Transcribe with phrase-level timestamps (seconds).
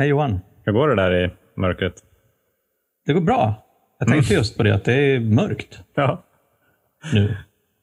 [0.00, 0.40] Hej Johan.
[0.64, 1.94] Hur går det där i mörkret?
[3.06, 3.54] Det går bra.
[3.98, 6.22] Jag tänkte just på det, att det är mörkt Ja.
[7.12, 7.36] nu.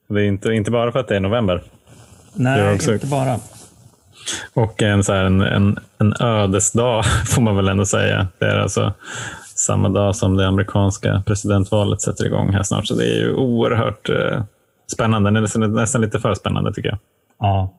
[0.10, 1.64] Det är inte, inte bara för att det är november.
[2.34, 2.94] Nej, också.
[2.94, 3.40] inte bara.
[4.54, 8.28] Och en, så här, en, en, en ödesdag får man väl ändå säga.
[8.40, 8.94] Det är alltså
[9.56, 12.88] samma dag som det amerikanska presidentvalet sätter igång här snart.
[12.88, 14.44] Så det är ju oerhört eh,
[14.94, 15.32] spännande.
[15.32, 17.00] Nästan, nästan lite för spännande tycker jag.
[17.40, 17.77] Ja,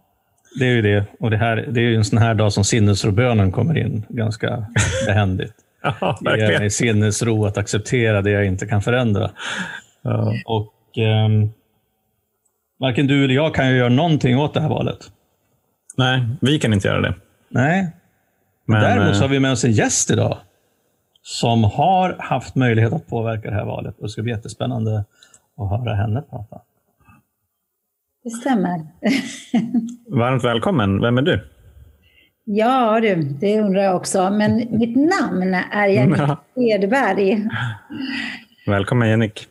[0.59, 1.05] det är ju det.
[1.20, 4.66] Och det, här, det är ju en sån här dag som sinnesrobönen kommer in ganska
[5.07, 5.55] behändigt.
[5.83, 6.61] Ja, Ge verkligen.
[6.61, 9.30] mig sinnesro att acceptera det jag inte kan förändra.
[10.02, 10.33] Ja.
[10.47, 11.51] Och ehm,
[12.80, 14.98] Varken du eller jag kan ju göra någonting åt det här valet.
[15.97, 17.15] Nej, vi kan inte göra det.
[17.49, 17.91] Nej,
[18.66, 20.38] Men, Däremot så har eh, vi med oss en gäst idag
[21.23, 23.96] som har haft möjlighet att påverka det här valet.
[23.96, 25.04] Och det ska bli jättespännande
[25.57, 26.60] att höra henne prata.
[28.24, 28.87] Det stämmer.
[30.19, 31.01] varmt välkommen.
[31.01, 31.49] Vem är du?
[32.45, 34.30] Ja du, det undrar jag också.
[34.30, 36.37] Men mitt namn är Jenny Ja.
[36.57, 37.49] Edberg.
[38.66, 39.47] Välkommen Jennik.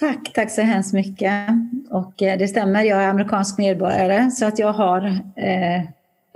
[0.00, 1.48] Tack, tack så hemskt mycket.
[1.90, 5.06] Och eh, det stämmer, jag är amerikansk medborgare så att jag har
[5.36, 5.82] eh,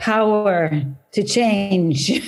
[0.05, 2.23] power to change.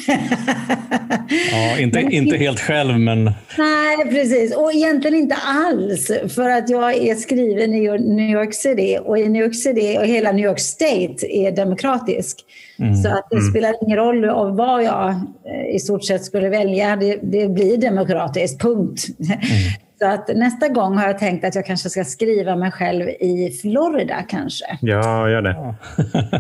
[1.53, 3.25] Ja, inte, inte helt själv, men
[3.59, 4.57] Nej, precis.
[4.57, 6.11] Och egentligen inte alls.
[6.29, 10.07] För att jag är skriven i New York City och i New York City och
[10.07, 12.41] hela New York State är demokratisk.
[13.03, 16.97] Så att det spelar ingen roll av vad jag eh, i stort sett skulle välja.
[16.97, 19.07] Det, det blir demokratiskt, punkt.
[20.03, 23.59] Så att nästa gång har jag tänkt att jag kanske ska skriva mig själv i
[23.62, 24.65] Florida kanske.
[24.81, 25.75] Ja, gör det.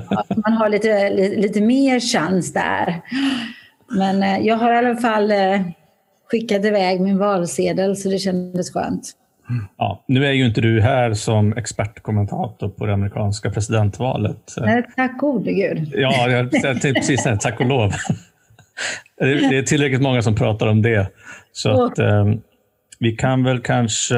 [0.08, 3.00] Att man har lite, lite, lite mer chans där.
[3.88, 5.60] Men eh, jag har i alla fall eh,
[6.30, 9.12] skickat iväg min valsedel så det kändes skönt.
[9.78, 14.54] ja, nu är ju inte du här som expertkommentator på det amerikanska presidentvalet.
[14.56, 15.92] Nej, tack gode gud.
[15.94, 17.92] Ja, jag tänkte precis säga tack och lov.
[19.18, 21.06] Det är tillräckligt många som pratar om det.
[21.52, 22.24] Så att, eh,
[23.00, 24.16] vi kan väl kanske...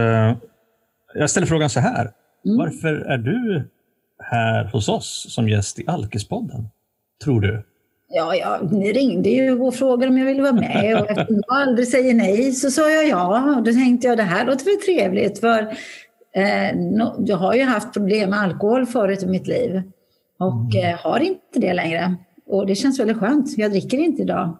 [1.14, 2.10] Jag ställer frågan så här.
[2.42, 3.68] Varför är du
[4.18, 6.68] här hos oss som gäst i Alkespodden?
[7.24, 7.64] Tror du?
[8.08, 11.56] Ja, ja, ni ringde ju och frågade om jag ville vara med och eftersom jag
[11.56, 13.56] aldrig säger nej så sa jag ja.
[13.56, 15.58] Och då tänkte jag det här låter väl trevligt för
[16.34, 19.82] eh, no, jag har ju haft problem med alkohol förut i mitt liv
[20.38, 22.16] och eh, har inte det längre.
[22.46, 23.58] Och det känns väldigt skönt.
[23.58, 24.58] Jag dricker inte idag.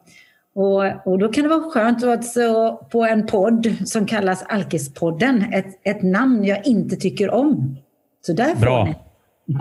[0.54, 5.52] Och, och då kan det vara skönt att så på en podd som kallas Alkispodden,
[5.52, 7.76] ett, ett namn jag inte tycker om.
[8.26, 8.84] Så där får Bra.
[8.84, 8.94] ni.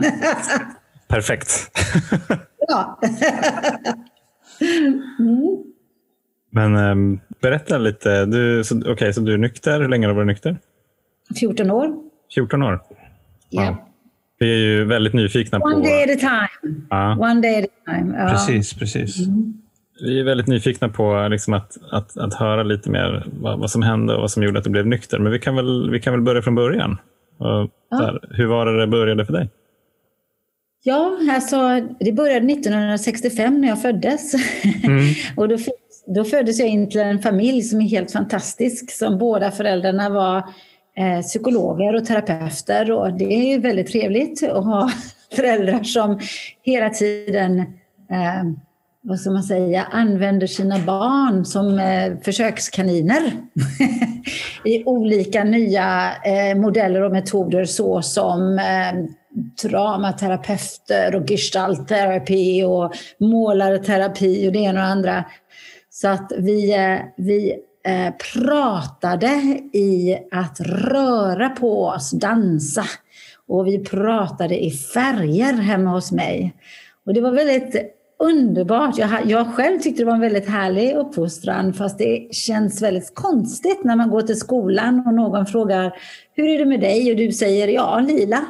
[1.07, 1.71] Perfekt.
[2.67, 2.99] Ja.
[6.49, 8.25] Men ehm, berätta lite.
[8.25, 9.81] Du, så, okej, så du är nykter.
[9.81, 10.57] Hur länge har du varit nykter?
[11.39, 11.93] 14 år.
[12.33, 12.81] 14 år.
[13.49, 13.87] Ja.
[14.39, 15.65] Vi är ju väldigt nyfikna på...
[15.65, 16.75] One day at a time.
[16.89, 18.17] Ja, One day at a time.
[18.17, 18.29] Ja.
[18.29, 19.17] Precis, precis.
[20.01, 23.81] Vi är väldigt nyfikna på liksom att, att, att höra lite mer vad, vad som
[23.81, 25.19] hände och vad som gjorde att du blev nykter.
[25.19, 26.97] Men vi kan väl, vi kan väl börja från början.
[27.37, 29.49] Och, så här, hur var det det började för dig?
[30.83, 31.57] Ja, alltså,
[31.99, 34.33] det började 1965 när jag föddes.
[35.37, 35.57] och då,
[36.15, 38.91] då föddes jag in till en familj som är helt fantastisk.
[38.91, 40.37] Som båda föräldrarna var
[40.97, 42.91] eh, psykologer och terapeuter.
[42.91, 44.91] Och det är väldigt trevligt att ha
[45.35, 46.19] föräldrar som
[46.63, 47.59] hela tiden
[48.11, 48.43] eh,
[49.03, 53.21] vad ska man säga, använder sina barn som eh, försökskaniner
[54.65, 59.05] i olika nya eh, modeller och metoder såsom eh,
[59.63, 65.25] dramaterapeuter och gestaltterapi och målarterapi och det ena och det andra.
[65.89, 69.27] Så att vi, eh, vi eh, pratade
[69.73, 72.85] i att röra på oss, dansa.
[73.47, 76.55] Och vi pratade i färger hemma hos mig.
[77.05, 78.97] Och det var väldigt underbart.
[78.97, 83.83] Jag, jag själv tyckte det var en väldigt härlig uppfostran fast det känns väldigt konstigt
[83.83, 85.93] när man går till skolan och någon frågar
[86.33, 87.11] hur är det med dig?
[87.11, 88.45] Och du säger ja, lila.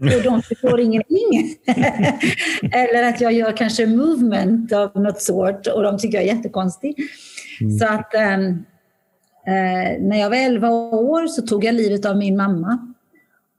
[0.00, 1.56] Och de förstår ingenting.
[2.72, 6.96] Eller att jag gör kanske movement av något sort och de tycker jag är jättekonstig.
[7.80, 8.46] Så att ehm,
[9.46, 12.94] eh, när jag var 11 år så tog jag livet av min mamma.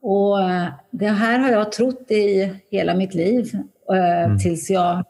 [0.01, 3.51] Och eh, det här har jag trott i hela mitt liv
[3.93, 5.03] eh, tills jag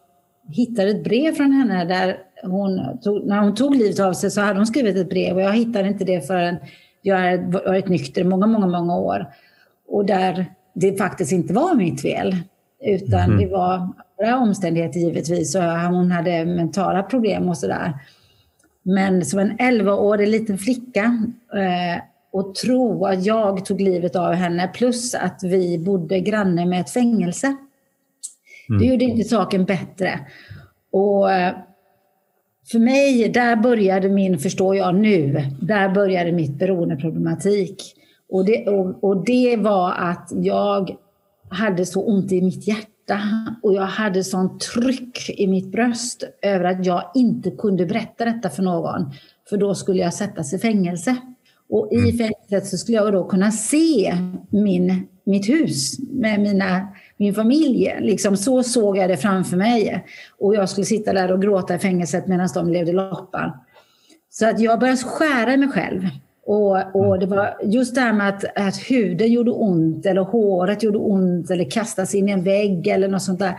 [0.49, 4.41] hittade ett brev från henne där hon tog, när hon tog livet av sig så
[4.41, 6.57] hade hon skrivit ett brev och jag hittade inte det förrän
[7.01, 9.27] jag hade varit nykter många, många, många år.
[9.87, 12.35] Och där det faktiskt inte var mitt fel
[12.85, 17.93] utan det var andra omständigheter givetvis och hon hade mentala problem och sådär.
[18.83, 24.67] Men som en 11-årig liten flicka eh, och tro att jag tog livet av henne
[24.67, 27.55] plus att vi bodde granne med ett fängelse.
[28.67, 30.19] Det gjorde inte saken bättre.
[30.91, 31.55] Och eh,
[32.71, 37.95] för mig, där började min, förstår jag nu, där började mitt beroendeproblematik.
[38.29, 40.95] Och det, och, och det var att jag
[41.49, 43.19] hade så ont i mitt hjärta
[43.63, 48.49] och jag hade sånt tryck i mitt bröst över att jag inte kunde berätta detta
[48.49, 49.11] för någon.
[49.49, 51.15] För då skulle jag sättas i fängelse.
[51.69, 52.17] Och i mm.
[52.17, 54.17] fängelset så skulle jag då kunna se
[54.49, 56.87] min, mitt hus med mina,
[57.23, 57.95] min familj.
[57.99, 60.05] Liksom så såg jag det framför mig.
[60.39, 63.51] Och jag skulle sitta där och gråta i fängelset medan de levde loppan.
[64.29, 66.01] Så att jag började skära mig själv.
[66.45, 70.83] Och, och, det var just det här med att, att huden gjorde ont eller håret
[70.83, 73.55] gjorde ont eller kastas in i en vägg eller något sånt där.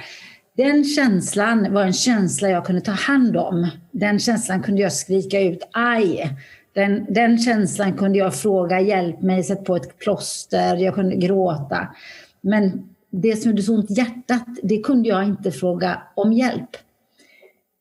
[0.57, 3.69] Den känslan var en känsla jag kunde ta hand om.
[3.91, 6.37] Den känslan kunde jag skrika ut aj.
[6.75, 11.89] Den, den känslan kunde jag fråga hjälp mig, sätt på ett plåster, jag kunde gråta.
[12.41, 12.89] Men
[13.23, 16.71] det som gjorde så ont i hjärtat, det kunde jag inte fråga om hjälp.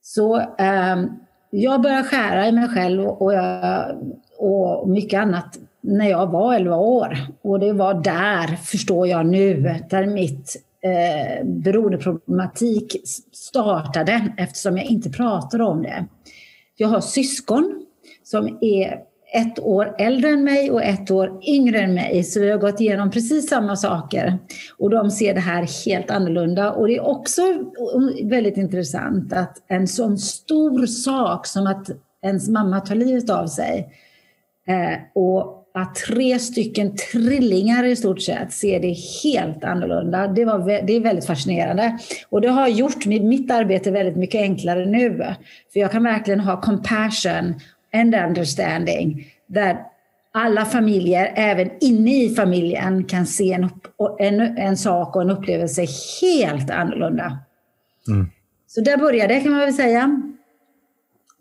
[0.01, 1.03] Så eh,
[1.50, 3.97] jag började skära i mig själv och, jag,
[4.38, 7.18] och mycket annat när jag var 11 år.
[7.41, 12.95] Och det var där, förstår jag nu, där mitt eh, beroendeproblematik
[13.31, 16.06] startade eftersom jag inte pratade om det.
[16.75, 17.85] Jag har syskon
[18.24, 19.00] som är
[19.33, 22.24] ett år äldre än mig och ett år yngre än mig.
[22.24, 24.38] Så vi har gått igenom precis samma saker.
[24.77, 26.71] Och de ser det här helt annorlunda.
[26.71, 27.41] Och det är också
[28.24, 31.89] väldigt intressant att en sån stor sak som att
[32.24, 33.89] ens mamma tar livet av sig
[34.68, 40.27] eh, och att tre stycken trillingar i stort sett ser det helt annorlunda.
[40.27, 41.97] Det, var, det är väldigt fascinerande.
[42.30, 45.18] Och det har gjort mitt arbete väldigt mycket enklare nu.
[45.74, 47.56] För jag kan verkligen ha compassion
[47.94, 49.28] and understanding.
[49.48, 49.78] Där
[50.31, 53.69] alla familjer, även inne i familjen, kan se en,
[54.19, 55.86] en, en sak och en upplevelse
[56.22, 57.38] helt annorlunda.
[58.07, 58.28] Mm.
[58.68, 60.22] Så där började kan man väl säga.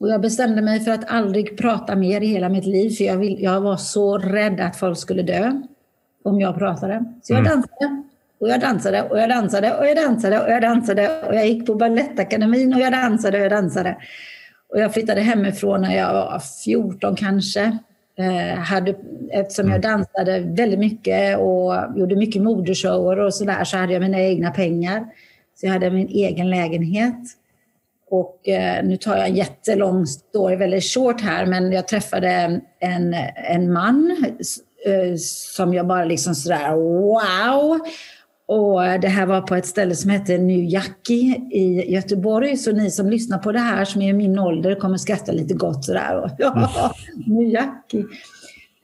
[0.00, 3.16] Och jag bestämde mig för att aldrig prata mer i hela mitt liv, för jag,
[3.16, 5.52] vill, jag var så rädd att folk skulle dö
[6.24, 7.04] om jag pratade.
[7.22, 7.50] Så jag mm.
[7.52, 8.02] dansade.
[8.40, 11.66] Och jag dansade och jag dansade och jag dansade och jag dansade och jag gick
[11.66, 13.96] på Balettakademin och jag dansade och jag dansade.
[14.72, 17.78] Och jag flyttade hemifrån när jag var 14 kanske.
[18.18, 18.94] Eh, hade,
[19.30, 19.90] eftersom jag mm.
[19.90, 25.06] dansade väldigt mycket och gjorde mycket modeshower och sådär så hade jag mina egna pengar.
[25.54, 27.18] Så jag hade min egen lägenhet.
[28.10, 33.14] Och eh, nu tar jag en jättelång story, väldigt short här, men jag träffade en,
[33.34, 34.16] en man
[34.86, 37.80] eh, som jag bara liksom sådär wow.
[38.52, 42.56] Och eh, det här var på ett ställe som hette New Jackie i Göteborg.
[42.56, 45.54] Så ni som lyssnar på det här som är i min ålder kommer skratta lite
[45.54, 46.30] gott sådär.
[46.38, 46.94] Ja,
[47.26, 48.04] New Jackie.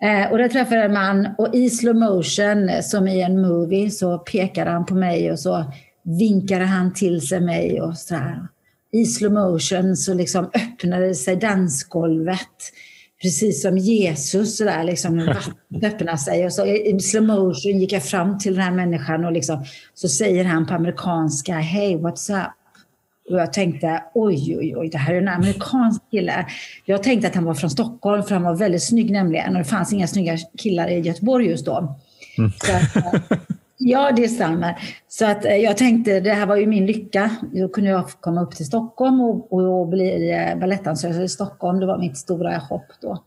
[0.02, 3.40] Eh, och där träffade jag en man och i slow motion eh, som i en
[3.40, 5.64] movie så pekade han på mig och så
[6.04, 8.48] vinkade han till sig mig och sådär
[8.92, 12.72] i slow motion så liksom öppnade sig dansgolvet.
[13.22, 16.44] Precis som Jesus, så där, liksom, vattnet öppnade sig.
[16.46, 20.08] Och så I slow motion gick jag fram till den här människan och liksom, så
[20.08, 22.52] säger han på amerikanska, Hey, what's up?
[23.30, 26.46] Och jag tänkte, oj, oj, oj, det här är en amerikansk kille.
[26.84, 29.52] Jag tänkte att han var från Stockholm, för han var väldigt snygg nämligen.
[29.52, 31.96] Och det fanns inga snygga killar i Göteborg just då.
[32.38, 32.50] Mm.
[32.50, 32.72] Så,
[33.78, 34.78] Ja, det stämmer.
[35.08, 37.30] Så att eh, jag tänkte, det här var ju min lycka.
[37.52, 41.80] Då kunde jag komma upp till Stockholm och, och, och bli eh, balettdansös i Stockholm.
[41.80, 43.24] Det var mitt stora hopp då.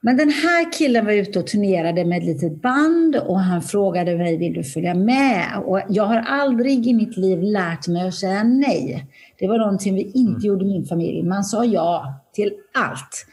[0.00, 4.16] Men den här killen var ute och turnerade med ett litet band och han frågade
[4.16, 5.44] mig, vill du följa med?
[5.64, 9.06] Och jag har aldrig i mitt liv lärt mig att säga nej.
[9.38, 10.40] Det var någonting vi inte mm.
[10.40, 11.22] gjorde i min familj.
[11.22, 13.26] Man sa ja till allt.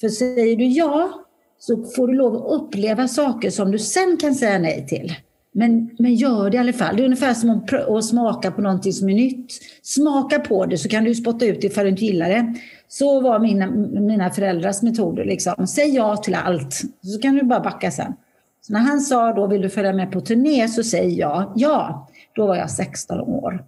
[0.00, 1.10] För säger du ja
[1.58, 5.14] så får du lov att uppleva saker som du sen kan säga nej till.
[5.58, 6.96] Men, men gör det i alla fall.
[6.96, 9.52] Det är ungefär som att, att smaka på någonting som är nytt.
[9.82, 12.54] Smaka på det så kan du spotta ut det ifall du inte gillar det.
[12.88, 13.66] Så var mina,
[14.00, 15.24] mina föräldrars metoder.
[15.24, 15.66] Liksom.
[15.66, 18.12] Säg ja till allt, så kan du bara backa sen.
[18.60, 20.68] Så när han sa då, vill du följa med på turné?
[20.68, 22.08] Så säger jag ja.
[22.34, 23.64] Då var jag 16 år.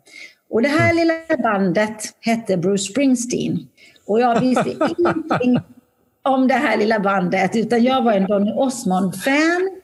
[0.50, 3.58] Och det här lilla bandet hette Bruce Springsteen.
[4.06, 5.60] Och jag visste ingenting
[6.22, 9.79] om det här lilla bandet, utan jag var en Donny Osmond-fan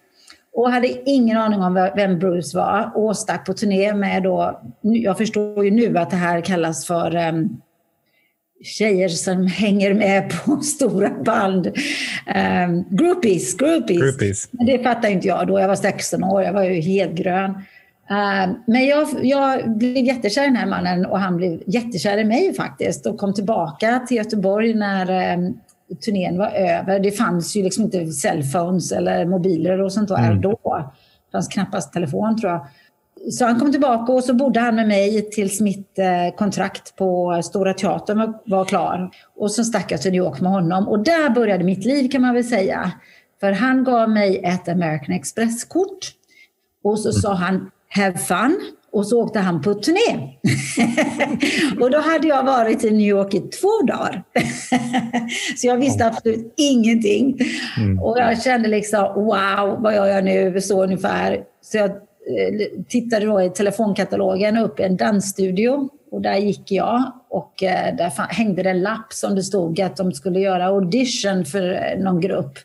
[0.56, 5.18] och hade ingen aning om vem Bruce var och stack på turné med då, jag
[5.18, 7.60] förstår ju nu att det här kallas för um,
[8.64, 11.66] tjejer som hänger med på stora band.
[11.66, 14.00] Um, groupies, groupies.
[14.00, 14.48] groupies.
[14.50, 17.50] Men det fattade inte jag då, jag var 16 år, jag var ju helt grön.
[18.10, 22.24] Uh, men jag, jag blev jättekär i den här mannen och han blev jättekär i
[22.24, 25.60] mig faktiskt och kom tillbaka till Göteborg när um,
[26.04, 27.00] turnén var över.
[27.00, 30.40] Det fanns ju liksom inte cellphones eller mobiler och sånt där mm.
[30.40, 30.58] då.
[31.26, 32.66] Det fanns knappast telefon tror jag.
[33.32, 37.40] så han kom tillbaka och så bodde han med mig tills mitt eh, kontrakt på
[37.44, 39.10] Stora Teatern var, var klar.
[39.36, 42.22] Och så stack jag till New York med honom och där började mitt liv kan
[42.22, 42.92] man väl säga.
[43.40, 46.12] För han gav mig ett American Express-kort
[46.84, 48.60] och så sa han Have fun
[48.96, 50.38] och så åkte han på turné.
[51.80, 54.22] och då hade jag varit i New York i två dagar.
[55.56, 57.38] så jag visste absolut ingenting.
[57.78, 58.02] Mm.
[58.02, 60.60] Och jag kände liksom, wow, vad gör jag nu?
[60.60, 61.40] Så ungefär.
[61.62, 65.88] Så jag eh, tittade då i telefonkatalogen upp en dansstudio.
[66.10, 69.96] Och där gick jag och eh, där hängde det en lapp som det stod att
[69.96, 72.58] de skulle göra audition för eh, någon grupp.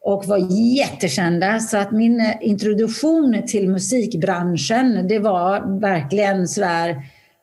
[0.00, 0.38] och var
[0.76, 1.60] jättekända.
[1.60, 7.02] Så att min introduktion till musikbranschen det var verkligen sådär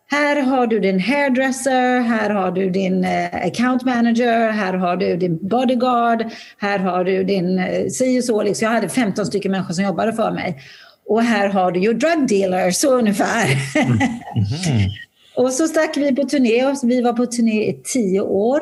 [0.09, 5.17] här har du din hairdresser, här har du din eh, account manager, här har du
[5.17, 6.25] din bodyguard,
[6.57, 8.43] här har du din eh, si och så.
[8.43, 8.65] Liksom.
[8.65, 10.57] Jag hade 15 stycken människor som jobbade för mig.
[11.09, 13.45] Och här har du ju drug dealer, så ungefär.
[13.75, 13.97] Mm.
[14.69, 14.89] Mm.
[15.35, 16.75] och så stack vi på turné.
[16.83, 18.61] Vi var på turné i tio år.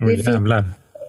[0.00, 0.64] Oj, jävlar.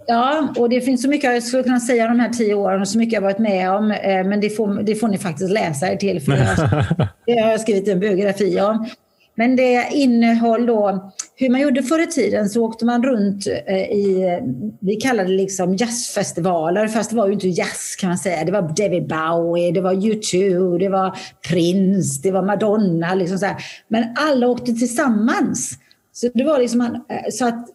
[0.08, 2.88] Ja, och det finns så mycket jag skulle kunna säga de här tio åren och
[2.88, 3.92] så mycket jag varit med om.
[3.92, 6.22] Eh, men det får, det får ni faktiskt läsa er till.
[6.22, 6.32] För
[7.26, 8.90] det har jag skrivit en biografi om.
[9.38, 13.92] Men det innehöll då hur man gjorde förr i tiden så åkte man runt eh,
[13.92, 14.40] i,
[14.80, 18.46] vi kallade det liksom jazzfestivaler, fast det var ju inte jazz kan man säga.
[18.46, 21.18] Det var David Bowie, det var U2, det var
[21.50, 23.16] Prince, det var Madonna.
[23.16, 23.56] Liksom så här.
[23.88, 25.78] Men alla åkte tillsammans.
[26.12, 27.70] Så det var liksom eh, så att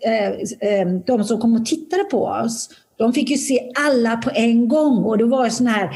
[0.60, 4.68] eh, de som kom och tittade på oss, de fick ju se alla på en
[4.68, 5.90] gång och det var sån här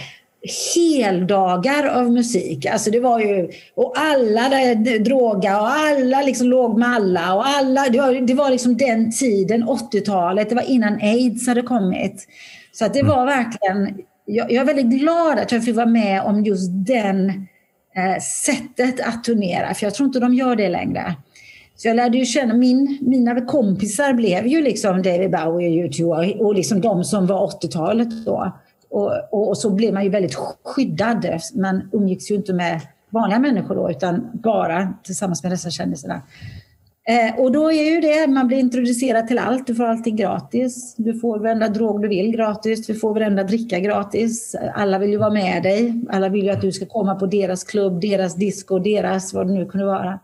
[0.75, 2.67] heldagar av musik.
[2.67, 7.35] Alltså det var ju, och alla droga och alla liksom låg med alla.
[7.35, 11.62] Och alla det, var, det var liksom den tiden, 80-talet, det var innan aids hade
[11.62, 12.26] kommit.
[12.73, 13.17] Så att det mm.
[13.17, 17.29] var verkligen, jag, jag, är väldigt glad att jag fick vara med om just den
[17.97, 21.15] eh, sättet att turnera, för jag tror inte de gör det längre.
[21.76, 26.37] Så jag lärde ju känna, min, mina kompisar blev ju liksom David Bowie och U2
[26.38, 28.53] och liksom de som var 80-talet då.
[28.90, 31.26] Och, och, och, så blev man ju väldigt skyddad.
[31.55, 36.23] Man umgicks ju inte med vanliga människor då, utan bara tillsammans med dessa kändisarna.
[37.09, 39.66] Eh, och då är ju det, man blir introducerad till allt.
[39.66, 40.95] Du får allting gratis.
[40.99, 42.87] Du får varenda drog du vill gratis.
[42.87, 44.57] Du får varenda dricka gratis.
[44.75, 46.02] Alla vill ju vara med dig.
[46.11, 49.52] Alla vill ju att du ska komma på deras klubb, deras disco, deras vad det
[49.52, 50.19] nu kunde vara.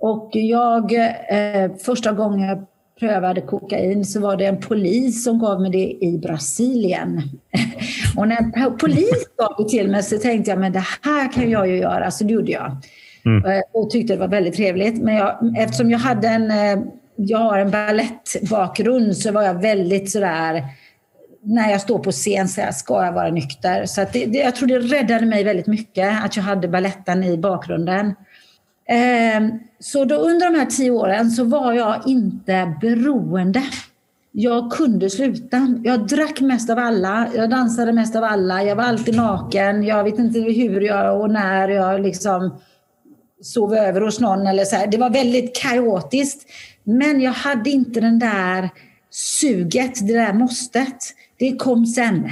[0.00, 2.66] Och jag, eh, första gången jag
[3.00, 7.22] prövade kokain så var det en polis som gav mig det i Brasilien.
[8.16, 11.50] Och när en polis gav det till mig så tänkte jag men det här kan
[11.50, 12.76] jag ju göra, så det gjorde jag.
[13.24, 13.44] Mm.
[13.44, 15.02] Eh, och tyckte det var väldigt trevligt.
[15.02, 16.84] Men jag, eftersom jag hade en, eh,
[17.16, 20.64] jag har en ballettbakgrund så var jag väldigt sådär
[21.42, 23.86] när jag står på scen så ska jag vara nykter.
[23.86, 27.38] Så det, det, jag tror det räddade mig väldigt mycket att jag hade balletten i
[27.38, 28.14] bakgrunden.
[28.88, 33.62] Ehm, så då under de här tio åren så var jag inte beroende.
[34.32, 35.74] Jag kunde sluta.
[35.84, 39.82] Jag drack mest av alla, jag dansade mest av alla, jag var alltid naken.
[39.84, 42.58] Jag vet inte hur jag och när jag liksom
[43.42, 44.46] sov över hos någon.
[44.46, 44.86] Eller så här.
[44.86, 46.50] Det var väldigt kaotiskt.
[46.84, 48.70] Men jag hade inte den där
[49.10, 50.98] suget, det där måstet.
[51.38, 52.30] Det kom sen.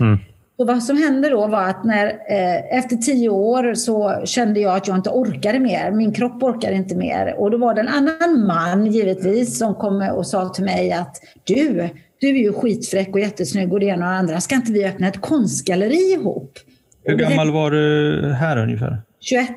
[0.00, 0.18] Mm.
[0.56, 4.76] Och vad som hände då var att när, eh, efter tio år så kände jag
[4.76, 5.90] att jag inte orkade mer.
[5.90, 7.34] Min kropp orkade inte mer.
[7.38, 11.16] Och då var det en annan man givetvis som kom och sa till mig att
[11.44, 11.88] du,
[12.20, 14.40] du är ju skitfräck och jättesnygg och det ena och det andra.
[14.40, 16.58] Ska inte vi öppna ett konstgalleri ihop?
[17.04, 19.02] Hur gammal var du här ungefär?
[19.20, 19.48] 21.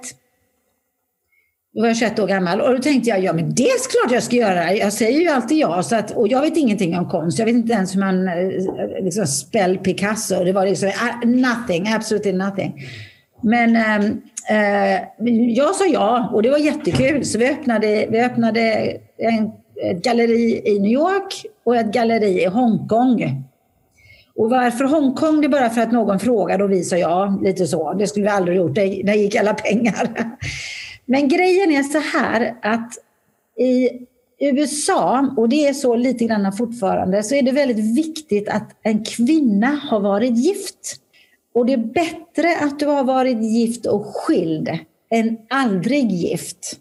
[1.78, 4.12] Då var jag 21 år gammal och då tänkte jag, ja men det är klart
[4.12, 4.74] jag ska göra.
[4.74, 5.84] Jag säger ju alltid ja.
[5.84, 7.40] Så att, och jag vet ingenting om konst.
[7.40, 10.44] Jag vet inte ens hur man eh, liksom spell Picasso.
[10.44, 12.86] Det var liksom eh, nothing, absolutely nothing.
[13.42, 15.02] Men ehm, eh,
[15.56, 17.26] jag sa ja och det var jättekul.
[17.26, 18.62] Så vi öppnade, vi öppnade
[19.18, 19.52] en,
[19.84, 23.44] ett galleri i New York och ett galleri i Hongkong.
[24.36, 25.42] Och varför Hongkong?
[25.42, 27.94] Det är bara för att någon frågade och vi sa ja, lite så.
[27.94, 30.10] Det skulle vi aldrig gjort, där gick alla pengar.
[31.10, 32.94] Men grejen är så här att
[33.60, 33.90] i
[34.40, 39.04] USA, och det är så lite grann fortfarande, så är det väldigt viktigt att en
[39.04, 40.96] kvinna har varit gift.
[41.54, 44.70] Och det är bättre att du har varit gift och skild
[45.10, 46.80] än aldrig gift.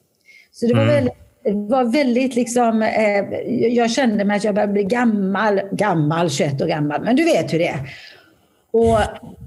[0.53, 0.95] Så det var mm.
[0.95, 3.25] väldigt var väldigt liksom, eh,
[3.69, 7.53] jag kände mig att jag började bli gammal, gammal, 21 år gammal, men du vet
[7.53, 7.91] hur det är.
[8.77, 8.99] Och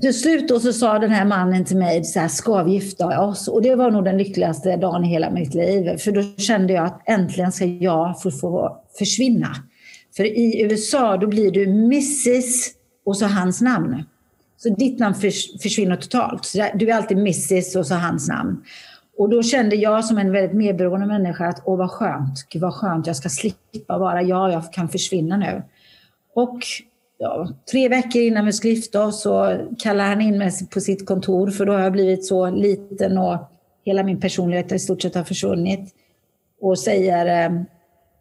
[0.02, 3.22] till slut då så sa den här mannen till mig, så här, ska vi gifta
[3.22, 3.48] oss?
[3.48, 5.98] Och det var nog den lyckligaste dagen i hela mitt liv.
[5.98, 9.56] För då kände jag att äntligen ska jag få, få försvinna.
[10.16, 12.70] För i USA då blir du Mrs
[13.06, 14.04] och så hans namn.
[14.58, 15.16] Så ditt namn
[15.62, 16.46] försvinner totalt.
[16.46, 18.64] Så du är alltid Mrs och så hans namn.
[19.18, 22.74] Och då kände jag som en väldigt medberoende människa att åh vad skönt, Gud vad
[22.74, 25.64] skönt, jag ska slippa vara jag, jag kan försvinna nu.
[26.36, 26.60] Och
[27.20, 28.54] ja, tre veckor innan vi
[29.00, 32.50] oss så kallar han in mig på sitt kontor för då har jag blivit så
[32.50, 33.38] liten och
[33.86, 35.96] hela min personlighet i stort sett har försvunnit.
[36.62, 37.62] Och säger, eh,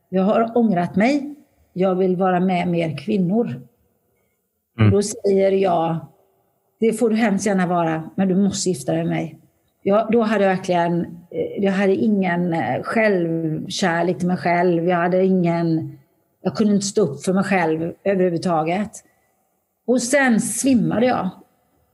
[0.09, 1.35] jag har ångrat mig,
[1.73, 3.63] jag vill vara med mer kvinnor.
[4.79, 4.91] Mm.
[4.91, 5.97] Då säger jag,
[6.81, 9.39] det får du hemskt gärna vara, men du måste gifta dig med mig.
[9.83, 11.01] Jag, då hade jag verkligen,
[11.31, 14.89] eh, jag hade ingen eh, självkärlek till mig själv.
[14.89, 15.98] Jag hade ingen,
[16.49, 18.91] jag kunde inte stå upp för mig själv överhuvudtaget.
[19.87, 21.31] Och sen svimmade jag.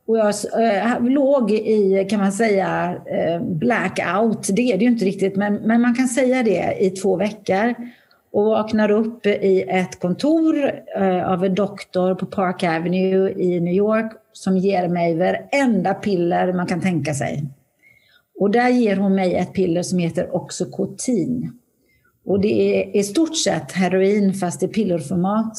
[0.07, 4.49] Och jag eh, låg i, kan man säga, eh, blackout.
[4.53, 7.75] Det är det ju inte riktigt, men, men man kan säga det i två veckor.
[8.33, 13.75] Och vaknar upp i ett kontor eh, av en doktor på Park Avenue i New
[13.75, 17.45] York som ger mig varenda piller man kan tänka sig.
[18.41, 21.53] Och där ger hon mig ett piller som heter Oxycontin.
[22.25, 25.57] Och det är i stort sett heroin fast i pillerformat.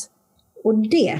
[0.63, 1.19] Och det,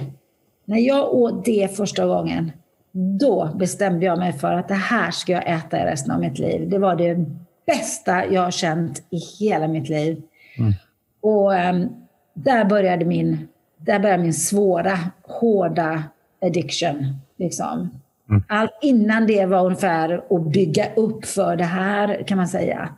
[0.66, 2.52] när jag åt det första gången,
[2.92, 6.40] då bestämde jag mig för att det här ska jag äta i resten av mitt
[6.40, 6.70] liv.
[6.70, 7.26] Det var det
[7.66, 10.22] bästa jag har känt i hela mitt liv.
[10.58, 10.74] Mm.
[11.22, 11.90] Och um,
[12.34, 16.04] där började min, där började min svåra, hårda
[16.42, 17.20] addiction.
[17.38, 17.90] Liksom.
[18.30, 18.44] Mm.
[18.50, 22.90] All, innan det var ungefär att bygga upp för det här, kan man säga.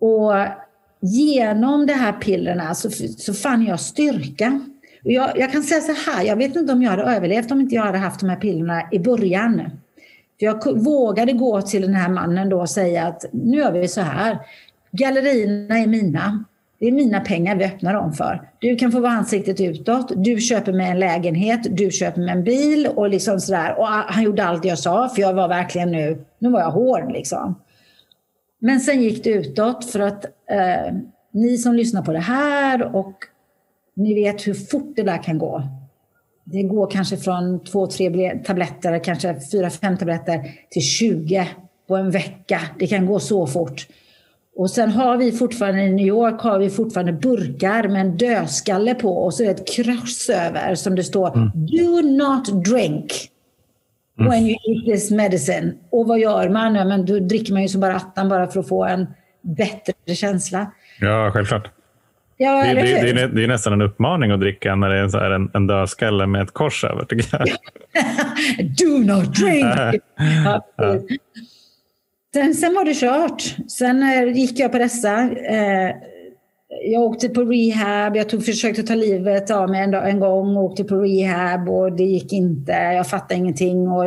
[0.00, 0.32] Och
[1.06, 4.60] genom de här pillerna så, så fann jag styrka.
[5.04, 7.60] Och jag, jag, kan säga så här, jag vet inte om jag hade överlevt om
[7.60, 9.70] inte jag hade haft de här pillerna i början.
[10.38, 13.88] För jag vågade gå till den här mannen då och säga att nu gör vi
[13.88, 14.38] så här.
[14.92, 16.44] Gallerierna är mina.
[16.78, 18.50] Det är mina pengar vi öppnar dem för.
[18.58, 22.44] Du kan få vara ansiktet utåt, du köper mig en lägenhet, du köper mig en
[22.44, 23.78] bil och liksom sådär.
[23.78, 27.12] Och han gjorde allt jag sa, för jag var verkligen nu, nu var jag hård
[27.12, 27.54] liksom.
[28.58, 30.94] Men sen gick det utåt för att eh,
[31.32, 33.14] ni som lyssnar på det här och
[33.96, 35.62] ni vet hur fort det där kan gå.
[36.44, 41.48] Det går kanske från två, tre tabletter, kanske fyra, fem tabletter till 20
[41.88, 42.60] på en vecka.
[42.78, 43.86] Det kan gå så fort.
[44.56, 48.94] Och sen har vi fortfarande i New York har vi fortfarande burkar med en dödskalle
[48.94, 51.50] på och så är det ett kryss över som det står mm.
[51.54, 53.12] Do not drink
[54.20, 54.46] mm.
[54.46, 55.72] you eat this medicine.
[55.90, 56.74] Och vad gör man?
[56.74, 59.06] Ja, men då dricker man ju som bara attan bara för att få en
[59.42, 60.72] bättre känsla.
[61.00, 61.70] Ja, självklart.
[62.38, 65.18] Ja, det, det, det, det, är nästan en uppmaning att dricka när det är så
[65.18, 67.04] här en, en dödskalle med ett kors över.
[67.04, 67.48] Tycker jag.
[68.78, 69.66] Do not drink!
[70.44, 70.66] ja,
[72.34, 73.70] Sen, sen var det kört.
[73.70, 75.22] Sen eh, gick jag på dessa.
[75.22, 75.94] Eh,
[76.68, 80.84] jag åkte på rehab, jag tog, försökte ta livet av mig en, en gång, åkte
[80.84, 82.72] på rehab och det gick inte.
[82.72, 83.88] Jag fattade ingenting.
[83.88, 84.04] Och,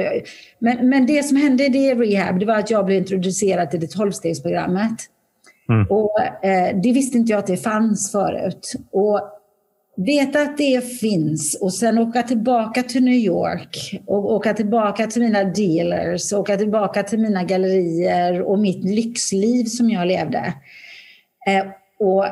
[0.60, 3.80] men, men det som hände i det rehab, det var att jag blev introducerad till
[3.80, 5.00] det tolvstegsprogrammet.
[5.70, 5.88] Mm.
[5.90, 8.74] Och eh, det visste inte jag att det fanns förut.
[8.92, 9.22] Och
[9.98, 15.22] veta att det finns och sen åka tillbaka till New York och åka tillbaka till
[15.22, 20.54] mina dealers, åka tillbaka till mina gallerier och mitt lyxliv som jag levde.
[21.48, 21.66] Eh,
[22.00, 22.26] och,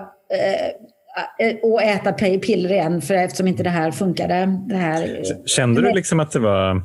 [1.64, 4.60] och äta piller igen för eftersom inte det här funkade.
[4.68, 6.82] Det här, Kände du liksom att det var,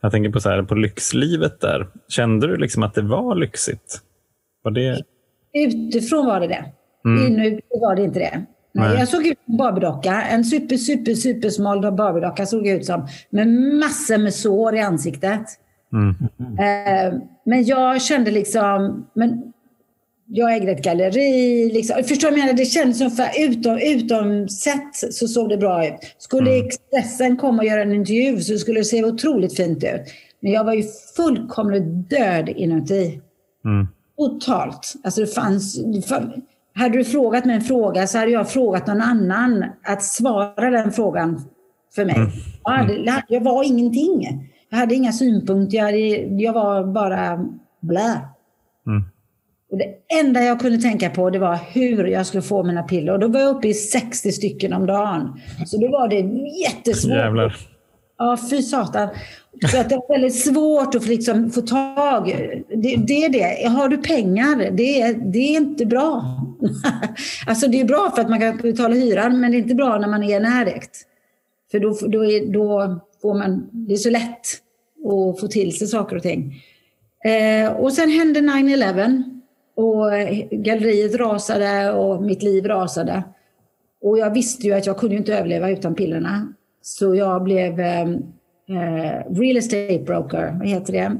[0.00, 4.00] jag tänker på, så här, på lyxlivet där, kände du liksom att det var lyxigt?
[4.62, 5.02] Var det...
[5.52, 6.64] Utifrån var det det.
[7.04, 7.26] Mm.
[7.26, 8.44] Inuti var det inte det.
[8.74, 10.22] Nej, jag såg ut som Barbiedocka.
[10.22, 13.08] En super, super, super smal Barbiedocka såg jag ut som.
[13.30, 13.48] Med
[13.80, 15.42] massor med sår i ansiktet.
[15.92, 16.14] Mm.
[16.58, 19.06] Eh, men jag kände liksom...
[19.14, 19.52] Men
[20.26, 21.70] jag ägde ett galleri.
[21.72, 21.96] Liksom.
[22.04, 22.58] Förstår du vad jag menar?
[22.58, 25.94] Det kändes ungefär utom, utom sett så såg det bra ut.
[26.18, 26.66] Skulle mm.
[26.66, 30.00] Expressen komma och göra en intervju så skulle det se otroligt fint ut.
[30.40, 30.84] Men jag var ju
[31.16, 33.20] fullkomligt död inuti.
[33.64, 33.88] Mm.
[34.16, 34.94] Totalt.
[35.04, 35.80] Alltså det fanns...
[36.76, 40.92] Hade du frågat mig en fråga så hade jag frågat någon annan att svara den
[40.92, 41.40] frågan
[41.94, 42.16] för mig.
[42.16, 42.30] Mm.
[42.64, 44.50] Jag, hade, jag var ingenting.
[44.70, 45.76] Jag hade inga synpunkter.
[45.76, 45.98] Jag, hade,
[46.42, 47.46] jag var bara
[47.80, 48.20] blä.
[49.74, 53.12] Och det enda jag kunde tänka på det var hur jag skulle få mina piller.
[53.12, 55.40] Och då var jag uppe i 60 stycken om dagen.
[55.66, 56.16] Så då var det
[56.62, 57.16] jättesvårt.
[57.16, 57.56] Jävlar.
[58.18, 59.08] Ja, fy satan.
[59.70, 62.26] Så att det var väldigt svårt att liksom få tag
[62.68, 63.68] det, det är det.
[63.68, 66.24] Har du pengar, det är, det är inte bra.
[67.46, 69.98] alltså det är bra för att man kan betala hyran, men det är inte bra
[69.98, 71.02] när man är addict.
[71.70, 74.46] För då, då, är, då får man, det är så lätt
[75.04, 76.62] att få till sig saker och ting.
[77.24, 79.33] Eh, och sen hände 9-11
[79.76, 80.10] och
[80.50, 83.22] galleriet rasade och mitt liv rasade.
[84.02, 86.52] Och jag visste ju att jag kunde inte överleva utan pillerna.
[86.82, 88.00] Så jag blev eh,
[88.68, 91.16] eh, real estate broker, vad heter det?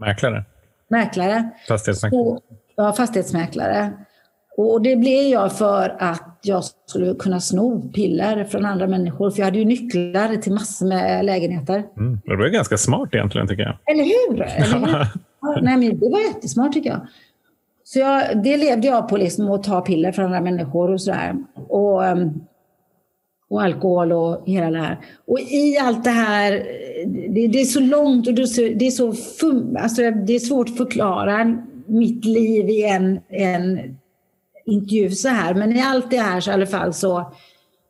[0.00, 0.44] Mäklare.
[0.88, 1.50] Mäklare.
[1.68, 2.22] Fastighetsmäklare.
[2.22, 2.40] Och,
[2.76, 3.92] ja, fastighetsmäklare.
[4.56, 9.30] Och det blev jag för att jag skulle kunna sno piller från andra människor.
[9.30, 11.82] För jag hade ju nycklar till massor med lägenheter.
[11.98, 12.20] Mm.
[12.24, 13.78] Det var ganska smart egentligen tycker jag.
[13.86, 14.42] Eller hur?
[14.42, 15.06] Eller hur?
[15.46, 17.00] Ja, nej, men det var jättesmart tycker jag.
[17.94, 21.36] Så jag, det levde jag på, liksom, att ta piller från andra människor och sådär.
[21.68, 22.30] Och, ehm,
[23.48, 24.98] och alkohol och hela det här.
[25.26, 26.52] Och i allt det här,
[27.06, 30.34] det, det är så långt och det är, så, det, är så fum, alltså det
[30.34, 33.96] är svårt att förklara mitt liv i en, en
[34.66, 35.54] intervju så här.
[35.54, 37.32] Men i allt det här så i alla fall så,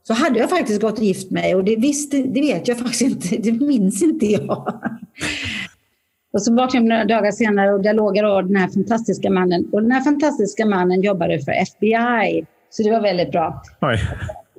[0.06, 3.02] så hade jag faktiskt gått och gift mig och det, visste, det vet jag faktiskt
[3.02, 4.80] inte, det minns inte jag.
[6.34, 9.68] Och så vaknade jag några dagar senare och där låg då den här fantastiska mannen.
[9.72, 12.46] Och den här fantastiska mannen jobbade för FBI.
[12.70, 13.62] Så det var väldigt bra.
[13.80, 14.00] Oj.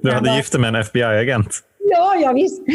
[0.02, 0.38] Du hade var...
[0.38, 1.50] gift dig med en FBI-agent?
[1.78, 2.66] Ja, ja visst.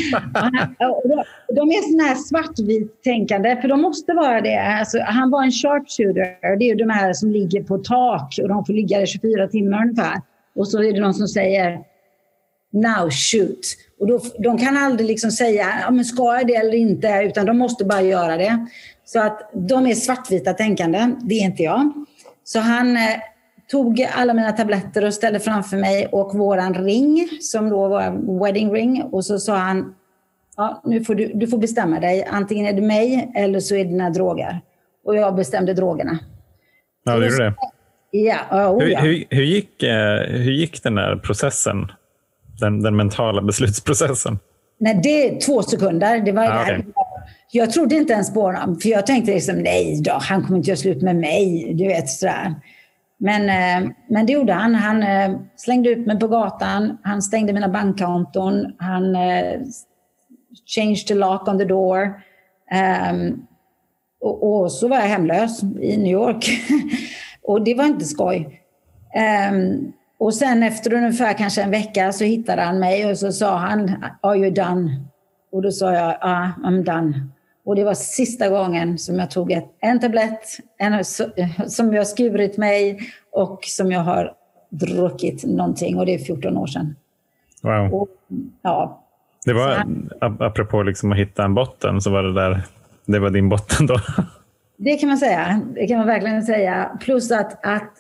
[1.57, 4.57] de är sådana här svartvit tänkande, för de måste vara det.
[4.57, 6.57] Alltså, han var en sharpshooter.
[6.57, 9.83] Det är de här som ligger på tak och de får ligga där 24 timmar
[9.83, 10.21] ungefär.
[10.55, 11.79] Och så är det någon som säger
[12.73, 13.77] now shoot.
[14.01, 17.47] Och då, de kan aldrig liksom säga, ja, men ska jag det eller inte, utan
[17.47, 18.67] de måste bara göra det.
[19.05, 21.93] Så att de är svartvita tänkande, det är inte jag.
[22.45, 23.03] Så han eh,
[23.71, 28.73] tog alla mina tabletter och ställde framför mig och våran ring, som då var wedding
[28.73, 29.03] ring.
[29.03, 29.95] Och så sa han,
[30.57, 32.25] ja, nu får du, du får bestämma dig.
[32.31, 34.61] Antingen är det mig eller så är det dina droger.
[35.05, 36.19] Och jag bestämde drogerna.
[37.05, 37.55] Ja, du gjorde det?
[38.11, 39.01] Ja, oh, hur, ja.
[39.01, 41.93] Hur, hur, gick, eh, hur gick den där processen?
[42.61, 44.39] Den, den mentala beslutsprocessen?
[44.79, 46.21] Nej, det är två sekunder.
[46.21, 46.87] Det var, Ah, okej.
[47.53, 50.71] Jag trodde inte ens på honom, för jag tänkte liksom, nej då, han kommer inte
[50.71, 51.75] göra slut med mig.
[51.75, 52.55] Du vet, sådär.
[53.19, 54.75] Men, eh, men det gjorde han.
[54.75, 59.61] Han eh, slängde ut mig på gatan, han stängde mina bankkonton, han eh,
[60.67, 62.23] changed the lock on the door.
[62.71, 63.43] Ehm,
[64.21, 66.51] och, och så var jag hemlös i New York.
[67.43, 68.61] och det var inte skoj.
[69.15, 73.57] Ehm, och sen efter ungefär kanske en vecka så hittade han mig och så sa
[73.57, 75.01] han, are you done?
[75.53, 77.27] Och då sa jag, ja, ah, I'm done.
[77.65, 80.43] Och det var sista gången som jag tog ett, en tablett
[80.79, 81.05] en,
[81.71, 83.01] som jag skurit mig
[83.33, 84.33] och som jag har
[84.71, 85.99] druckit någonting.
[85.99, 86.97] Och det är 14 år sedan.
[87.63, 87.95] Wow.
[87.95, 88.09] Och,
[88.63, 89.03] ja,
[89.45, 92.63] Det var, han- ap- apropå liksom att hitta en botten, så var det där
[93.07, 93.97] det var din botten då?
[94.77, 95.61] det kan man säga.
[95.75, 96.91] Det kan man verkligen säga.
[97.01, 97.93] Plus att, att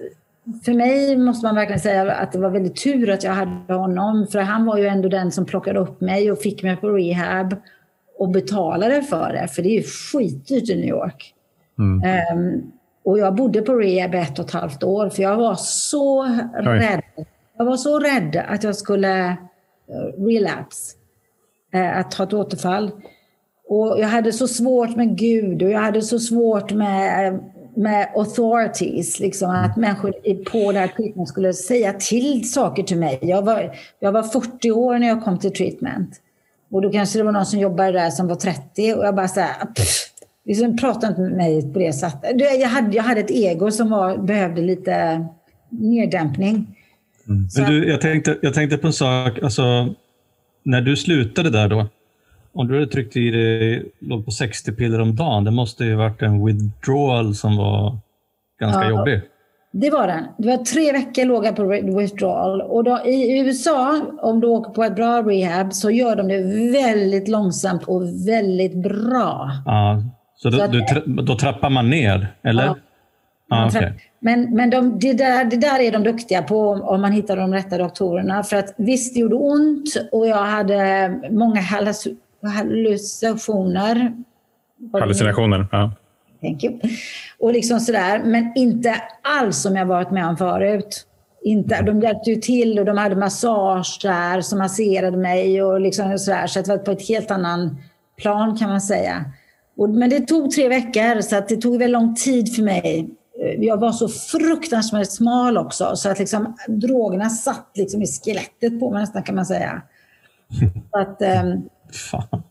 [0.64, 4.26] för mig måste man verkligen säga att det var väldigt tur att jag hade honom.
[4.32, 7.56] För han var ju ändå den som plockade upp mig och fick mig på rehab
[8.18, 9.48] och betalade för det.
[9.48, 11.34] För det är ju skitdyrt i New York.
[11.78, 12.02] Mm.
[12.04, 12.62] Ehm,
[13.04, 16.22] och jag bodde på rehab ett och ett halvt år för jag var så
[16.54, 17.02] rädd.
[17.58, 20.96] Jag var så rädd att jag skulle eh, relapse,
[21.74, 22.90] eh, att ha ett återfall.
[23.68, 27.40] Och jag hade så svårt med Gud och jag hade så svårt med,
[27.80, 29.20] med authorities.
[29.20, 30.12] Liksom, att människor
[30.44, 33.18] på det här treatment skulle säga till saker till mig.
[33.22, 36.20] Jag var, jag var 40 år när jag kom till treatment.
[36.70, 39.28] Och då kanske det var någon som jobbade där som var 30 och jag bara
[39.28, 40.10] så här, pff,
[40.44, 42.40] liksom prata inte med mig på det sättet.
[42.40, 45.26] Jag hade, jag hade ett ego som var, behövde lite
[45.68, 46.76] neddämpning.
[47.24, 49.42] Men du, jag, tänkte, jag tänkte på en sak.
[49.42, 49.94] Alltså,
[50.62, 51.86] när du slutade där då,
[52.52, 55.94] om du hade tryckt i dig, låg på 60 piller om dagen, det måste ju
[55.94, 57.98] varit en withdrawal som var
[58.60, 58.90] ganska Ja.
[58.90, 59.20] jobbig.
[59.72, 60.24] Det var den.
[60.38, 61.64] Det var tre veckor låg jag på
[61.98, 62.62] withdrawal.
[62.62, 66.42] Och då, I USA, om du åker på ett bra rehab, så gör de det
[66.72, 69.50] väldigt långsamt och väldigt bra.
[69.66, 70.02] Ja,
[70.36, 72.64] så då, Så att- du, då trappar man ner, eller?
[72.64, 73.66] Ja.
[73.66, 73.80] Okej.
[73.80, 77.36] träff- Men, men de, det, där, det där är de duktiga på om, man hittar
[77.36, 78.42] de rätta doktorerna.
[78.42, 81.60] För att visst, det gjorde ont och jag hade många
[82.42, 84.12] hallucinationer.
[84.92, 85.66] Hallucinationer?
[85.72, 85.92] Ja.
[86.42, 86.78] Thank you.
[87.38, 91.06] Och liksom sådär, men inte alls som jag varit med om förut.
[91.42, 96.18] Inte, de hjälpte ju till och de hade massage där som masserade mig och liksom
[96.18, 96.46] sådär.
[96.46, 97.76] Så att det var på ett helt annan
[98.16, 99.24] plan kan man säga.
[99.76, 103.10] Och, men det tog tre veckor så att det tog väldigt lång tid för mig
[103.58, 108.90] jag var så fruktansvärt smal också så att liksom, drogerna satt liksom i skelettet på
[108.90, 109.82] mig nästan kan man säga.
[110.90, 112.42] Så att, um, Fan.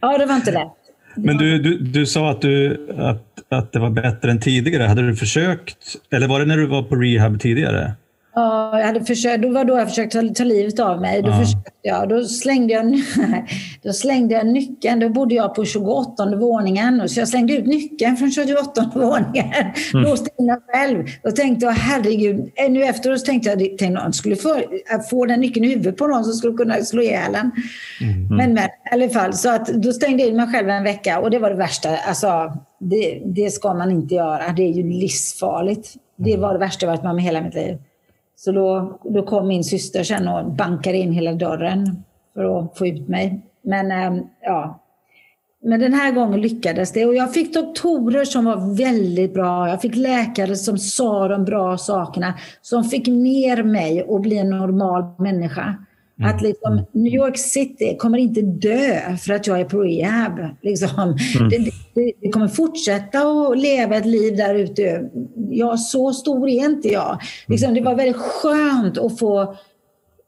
[0.00, 0.72] ja, det var inte lätt.
[1.16, 4.82] Men du, du, du sa att, du, att, att det var bättre än tidigare.
[4.82, 7.92] Hade du försökt, eller var det när du var på rehab tidigare?
[8.38, 11.22] Ja, jag hade försökt, det var då jag försökte ta, ta livet av mig.
[11.22, 11.38] Då, Ja.
[11.40, 12.84] försökte jag, då, slängde jag,
[13.82, 15.00] då slängde jag nyckeln.
[15.00, 17.08] Då bodde jag på 28 våningen.
[17.08, 19.52] Så jag slängde ut nyckeln från 28 våningen.
[19.92, 21.06] Låste in den själv.
[21.22, 22.50] Då tänkte jag, herregud.
[22.70, 24.60] Nu efteråt tänkte jag att någon skulle få,
[25.10, 27.50] få den nyckeln i huvudet på någon som skulle kunna slå ihjäl en.
[28.30, 31.18] Men, men i alla fall, så att då stängde jag in mig själv en vecka
[31.18, 31.96] och det var det värsta.
[31.96, 34.52] Alltså, det, det ska man inte göra.
[34.52, 35.94] Det är ju livsfarligt.
[36.16, 37.78] Det var det värsta jag varit med om i hela mitt liv.
[38.40, 42.86] Så då, då kom min syster sen och bankade in hela dörren för att få
[42.86, 43.40] ut mig.
[43.62, 44.80] Men ehm, ja,
[45.62, 47.06] men den här gången lyckades det.
[47.06, 49.68] Och jag fick doktorer som var väldigt bra.
[49.68, 52.34] Jag fick läkare som sa de bra sakerna.
[52.62, 55.84] Som fick ner mig och bli en normal människa.
[56.22, 60.38] Att liksom, New York City kommer inte dö för att jag är på rehab.
[60.62, 61.18] Liksom.
[61.50, 61.58] Det,
[61.94, 65.10] det, det kommer fortsätta att leva ett liv där ute.
[65.50, 67.18] Ja, så stor är inte jag.
[67.46, 69.56] Liksom, det var väldigt skönt att få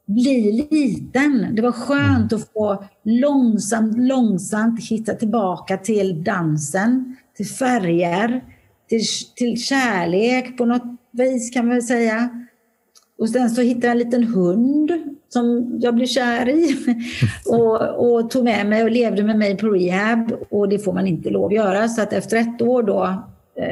[0.05, 1.55] bli liten.
[1.55, 8.43] Det var skönt att få långsamt, långsamt hitta tillbaka till dansen, till färger,
[8.89, 9.03] till,
[9.35, 12.29] till kärlek på något vis kan man väl säga.
[13.19, 14.91] Och sen så hittade jag en liten hund
[15.33, 16.77] som jag blev kär i
[17.45, 20.31] och, och tog med mig och levde med mig på rehab.
[20.49, 21.87] Och det får man inte lov att göra.
[21.87, 23.03] Så att efter ett år då,
[23.55, 23.65] eh,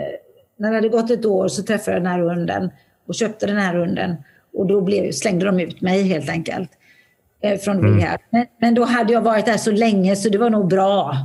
[0.58, 2.69] när det hade gått ett år så träffade jag den här hunden
[3.08, 4.15] och köpte den här hunden.
[4.54, 6.69] Och då blev, slängde de ut mig helt enkelt
[7.41, 8.19] eh, från rehab.
[8.30, 11.15] Men, men då hade jag varit där så länge så det var nog bra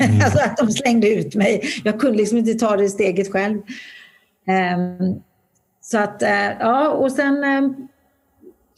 [0.24, 1.62] alltså att de slängde ut mig.
[1.84, 3.58] Jag kunde liksom inte ta det steget själv.
[4.46, 5.20] Ehm,
[5.80, 7.70] så att, eh, ja, och sen eh,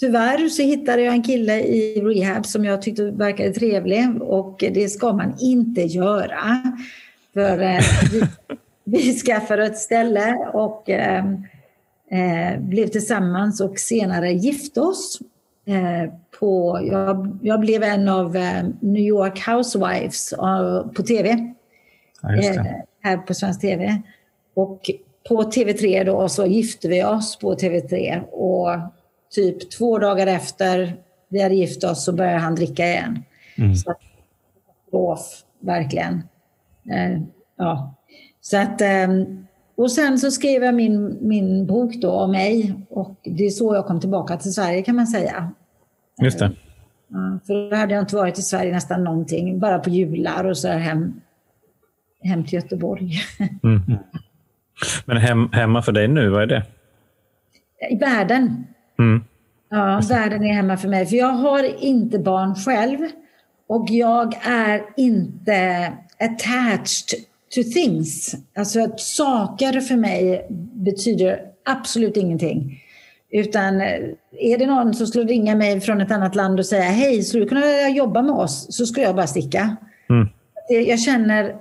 [0.02, 4.88] tyvärr så hittade jag en kille i rehab som jag tyckte verkade trevlig och det
[4.88, 6.62] ska man inte göra.
[7.34, 7.80] För eh,
[8.12, 8.22] vi,
[8.84, 11.24] vi skaffade ett ställe och eh,
[12.10, 15.18] eh, blev tillsammans och senare gifte oss.
[15.66, 21.54] Eh, på, jag, jag blev en av eh, New York Housewives eh, på tv
[22.22, 22.64] Ja, eh,
[23.02, 24.02] här på svensk tv.
[24.54, 24.90] Och
[25.28, 28.70] på TV3 då så gifte vi oss på TV3 och
[29.34, 30.96] typ två dagar efter
[31.28, 33.24] vi hade gift oss så började han dricka igen.
[33.56, 33.74] Mm.
[33.74, 34.00] Så att,
[34.92, 36.14] off, verkligen.
[36.90, 37.22] Eh,
[37.58, 37.94] ja.
[38.40, 39.08] Så att, eh,
[39.76, 43.74] och sen så skrev jag min, min bok då om mig och det är så
[43.74, 45.52] jag kom tillbaka till Sverige kan man säga.
[46.22, 46.52] Just det.
[47.08, 50.58] Ja, för då hade jag inte varit i Sverige nästan någonting, bara på jular och
[50.58, 51.20] så hem,
[52.22, 53.12] hem till Göteborg.
[55.04, 56.62] Men hem, hemma för dig nu, vad är det?
[57.90, 58.64] I världen.
[58.98, 59.24] Mm.
[59.70, 61.06] Ja, världen är hemma för mig.
[61.06, 62.98] För jag har inte barn själv
[63.68, 67.18] och jag är inte attached
[67.54, 68.34] to things.
[68.56, 72.82] Alltså att saker för mig betyder absolut ingenting.
[73.30, 73.98] Utan eh,
[74.32, 77.44] är det någon som skulle ringa mig från ett annat land och säga hej, skulle
[77.44, 78.66] du kunna jobba med oss?
[78.70, 79.76] Så skulle jag bara sticka.
[80.10, 80.28] Mm.
[80.68, 81.54] Jag känner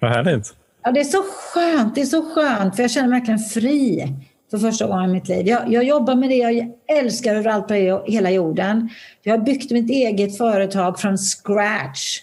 [0.00, 0.54] Vad härligt.
[0.82, 1.94] Ja, det är så skönt.
[1.94, 4.12] Det är så skönt, för jag känner mig verkligen fri
[4.58, 5.46] för första gången i mitt liv.
[5.46, 7.74] Jag, jag jobbar med det jag älskar överallt på
[8.06, 8.88] hela jorden.
[9.22, 12.18] Jag har byggt mitt eget företag från scratch.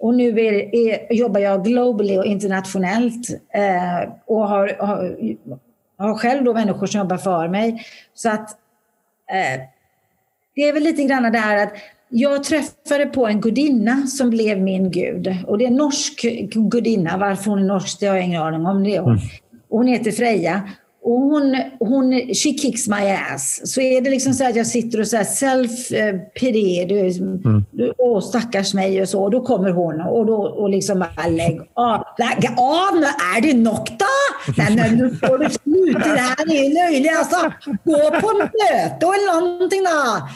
[0.00, 5.16] Och nu är, är, jobbar jag globally och internationellt eh, och har, har,
[5.98, 7.86] har själv då människor som jobbar för mig.
[8.14, 8.50] Så att
[9.30, 9.60] eh,
[10.54, 11.72] det är väl lite grann det här att
[12.08, 15.36] jag träffade på en gudinna som blev min gud.
[15.46, 16.22] Och det är en norsk
[16.54, 17.18] gudinna.
[17.18, 18.84] Varför hon är norsk det har jag ingen aning om.
[18.84, 19.18] Det är hon.
[19.68, 20.68] Hon heter Freja.
[21.04, 23.60] Och hon, hon, she kicks my ass.
[23.64, 26.88] Så är det liksom så att jag sitter och så här self-pity,
[27.70, 29.22] du, åh stackars mig och så.
[29.22, 32.04] Och då kommer hon och, då, och liksom bara lägg av.
[32.18, 34.52] Lägg av nu, är det nog då?
[34.56, 37.36] Nej men nu får du sluta, det här är ju löjligt alltså.
[37.84, 40.28] Gå på möte eller någonting då.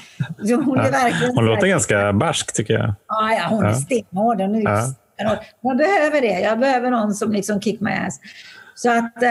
[0.49, 2.95] Så hon är verkligen Hon låter ganska barsk tycker jag.
[3.09, 3.75] Ja, ja hon är Ja.
[3.75, 4.41] stenhård.
[4.41, 4.83] Hon är Ja.
[5.17, 5.39] stenhård.
[5.61, 6.41] Jag behöver det.
[6.41, 8.21] Jag behöver någon som liksom kick my ass.
[8.75, 9.31] Så att eh,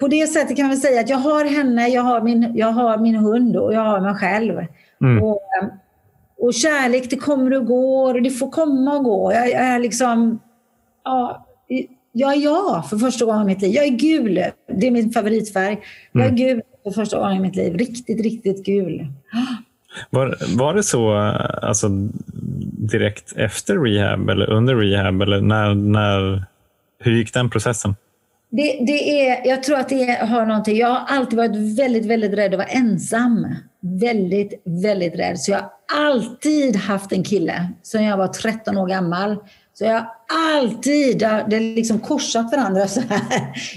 [0.00, 2.98] på det sättet kan man säga att jag har henne, jag har min, jag har
[2.98, 4.66] min hund och jag har mig själv.
[5.00, 5.22] Mm.
[5.22, 5.68] Och, eh,
[6.38, 9.32] och kärlek, det kommer och går och det får komma och gå.
[9.32, 10.40] Jag, är liksom...
[11.04, 11.46] Ja,
[12.12, 13.70] jag är jag för första gången i mitt liv.
[13.70, 14.34] Jag är gul.
[14.68, 15.80] Det är min favoritfärg.
[16.12, 17.74] Jag är gul för första gången i mitt liv.
[17.74, 19.06] Riktigt, riktigt gul.
[20.10, 21.12] Var, var det så
[21.62, 21.88] alltså,
[22.90, 25.22] direkt efter rehab eller under rehab?
[25.22, 26.44] Eller när, när,
[26.98, 27.94] hur gick den processen?
[28.54, 30.76] Det, det är, jag tror att det har någonting.
[30.76, 33.46] Jag har alltid varit väldigt, väldigt rädd att vara ensam.
[33.80, 35.40] Väldigt, väldigt rädd.
[35.40, 39.36] Så jag har alltid haft en kille sedan jag var 13 år gammal.
[39.74, 43.20] Så jag har alltid, det har liksom korsat varandra så här.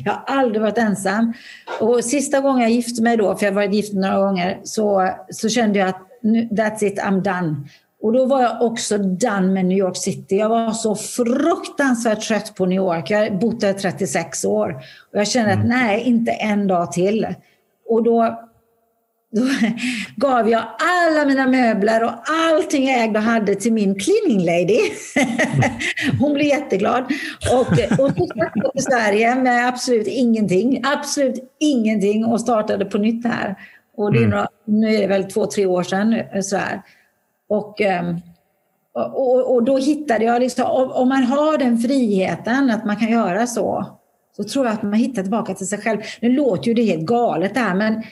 [0.06, 1.34] Jag har aldrig varit ensam.
[1.80, 5.10] Och sista gången jag gifte mig då, för jag har varit gift några gånger, så,
[5.30, 6.02] så kände jag att
[6.52, 7.56] that's it, I'm done.
[8.06, 10.38] Och då var jag också done med New York City.
[10.38, 13.10] Jag var så fruktansvärt trött på New York.
[13.10, 14.70] Jag har bott där 36 år.
[15.12, 15.70] Och jag kände att mm.
[15.70, 17.28] nej, inte en dag till.
[17.90, 18.40] Och då,
[19.32, 19.42] då
[20.28, 22.12] gav jag alla mina möbler och
[22.52, 24.80] allting jag ägde och hade till min cleaning lady.
[26.20, 27.04] Hon blev jätteglad.
[27.54, 30.82] Och, och så jag till Sverige med absolut ingenting.
[30.84, 33.56] Absolut ingenting och startade på nytt här.
[33.98, 34.30] Och det är mm.
[34.30, 36.16] några, nu är det väl två, tre år sedan.
[36.44, 36.82] Så här.
[37.80, 38.16] Ehm,
[38.94, 43.12] och, och, och, då hittade jag, liksom, om man har den friheten att man kan
[43.12, 43.86] göra så,
[44.38, 46.00] så tror jag att man hittar tillbaka till sig själv.
[46.22, 48.04] Nu låter ju det helt galet det här, men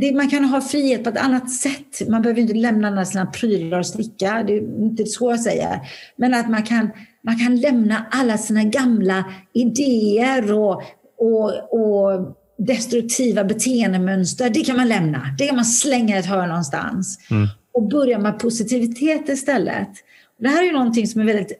[0.00, 2.08] det, man kan ha frihet på ett annat sätt.
[2.08, 5.80] Man behöver inte lämna alla sina prylar och sticka, det är inte så jag säger.
[6.16, 6.90] Men att man kan,
[7.24, 10.82] man kan lämna alla sina gamla idéer och,
[11.18, 15.34] och, och destruktiva beteendemönster, det kan man lämna.
[15.38, 17.18] Det kan man slänga i ett hörn någonstans.
[17.30, 19.88] Mm och börja med positivitet istället.
[20.38, 21.52] Det här är ju någonting som är väldigt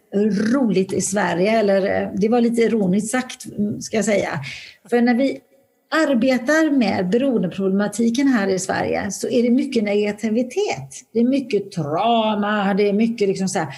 [0.53, 4.41] roligt i Sverige, eller eh, det var lite ironiskt sagt mm, ska jag säga.
[4.91, 5.41] För när vi
[5.91, 10.89] arbetar med beroendeproblematiken här i Sverige så är det mycket negativitet.
[11.13, 13.69] Det är mycket trauma, det är mycket liksom så här.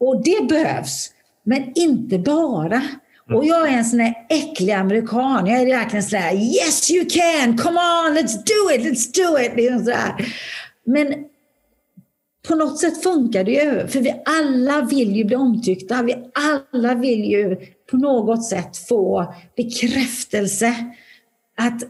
[0.00, 1.10] Och det behövs,
[1.44, 2.82] men inte bara.
[3.34, 5.46] Och jag är en sån här äcklig amerikan.
[5.46, 7.58] Jag är verkligen sån här Yes you can!
[7.58, 8.16] Come on!
[8.16, 8.80] Let's do it!
[8.80, 9.52] Let's do it!
[9.56, 10.34] Liksom så här.
[10.84, 11.14] Men
[12.48, 16.02] på något sätt funkar det ju, för vi alla vill ju bli omtyckta.
[16.02, 17.56] Vi alla vill ju
[17.90, 20.74] på något sätt få bekräftelse
[21.56, 21.82] att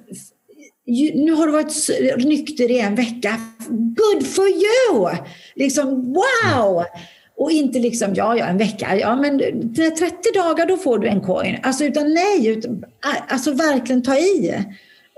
[1.15, 3.41] nu har du varit nykter i en vecka.
[3.69, 5.17] Good for you!
[5.55, 6.85] Liksom wow!
[7.37, 9.39] Och inte liksom, ja, ja, en vecka, ja, men
[9.75, 11.59] 30 dagar då får du en coin.
[11.63, 12.85] Alltså, utan nej, utan,
[13.29, 14.65] alltså verkligen ta i.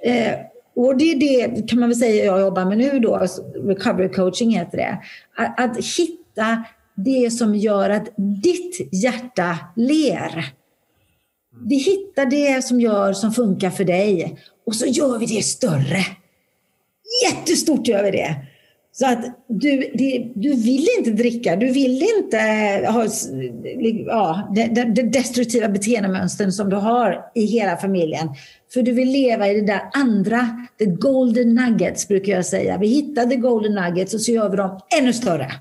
[0.02, 0.34] Eh,
[0.76, 4.08] och det är det kan man väl säga jag jobbar med nu då, alltså, recovery
[4.08, 4.98] coaching heter det.
[5.36, 10.44] Att, att hitta det som gör att ditt hjärta ler.
[11.66, 16.06] Vi hittar det som gör som funkar för dig och så gör vi det större.
[17.26, 18.36] Jättestort gör vi det.
[18.92, 23.06] Så att du, det, du vill inte dricka, du vill inte eh, ha
[24.06, 28.28] ja, det, det destruktiva beteendemönstren som du har i hela familjen.
[28.72, 30.48] För du vill leva i det där andra,
[30.78, 32.78] the golden nuggets brukar jag säga.
[32.78, 35.52] Vi hittar the golden nuggets och så gör vi dem ännu större.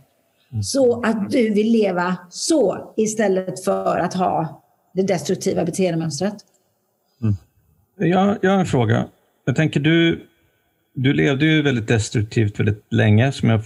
[0.64, 4.64] Så att du vill leva så istället för att ha
[4.94, 6.36] det destruktiva beteendemönstret.
[7.22, 7.36] Mm.
[7.98, 9.06] Jag, jag har en fråga.
[9.46, 10.28] Jag tänker du,
[11.02, 13.62] du levde ju väldigt destruktivt väldigt länge som jag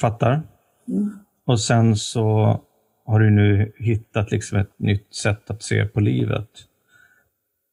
[0.00, 0.42] fattar.
[0.88, 1.18] Mm.
[1.46, 2.60] Och sen så
[3.06, 6.48] har du nu hittat liksom ett nytt sätt att se på livet.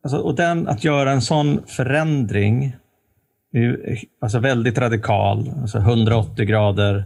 [0.04, 2.76] Alltså, och den, att göra en sån förändring
[4.22, 7.04] alltså väldigt radikal, alltså 180 grader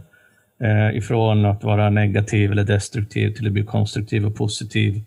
[0.62, 5.02] eh, ifrån att vara negativ eller destruktiv till att bli konstruktiv och positiv.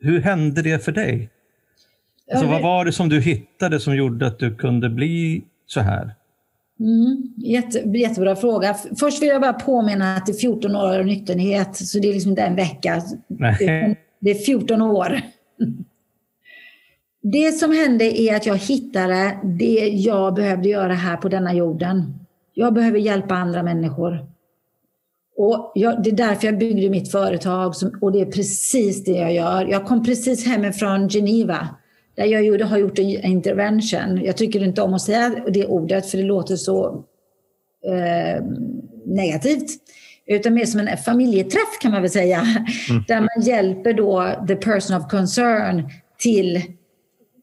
[0.00, 1.30] Hur hände det för dig?
[2.32, 6.14] Alltså, vad var det som du hittade som gjorde att du kunde bli så här?
[6.80, 8.76] Mm, jätte, jättebra fråga.
[9.00, 12.12] Först vill jag bara påminna att det är 14 år av nykterhet, så det är
[12.12, 13.02] liksom inte en vecka.
[13.26, 13.96] Nej.
[14.20, 15.20] Det är 14 år.
[17.22, 22.14] Det som hände är att jag hittade det jag behövde göra här på denna jorden.
[22.54, 24.26] Jag behöver hjälpa andra människor.
[25.36, 29.12] Och jag, det är därför jag byggde mitt företag som, och det är precis det
[29.12, 29.66] jag gör.
[29.66, 31.68] Jag kom precis hemifrån Geneva
[32.20, 34.20] där jag gjorde, har gjort en intervention.
[34.24, 37.04] Jag tycker inte om att säga det ordet för det låter så
[37.86, 38.44] eh,
[39.06, 39.70] negativt.
[40.26, 42.36] Utan mer som en familjeträff kan man väl säga.
[42.90, 43.04] Mm.
[43.08, 46.62] Där man hjälper då the person of concern till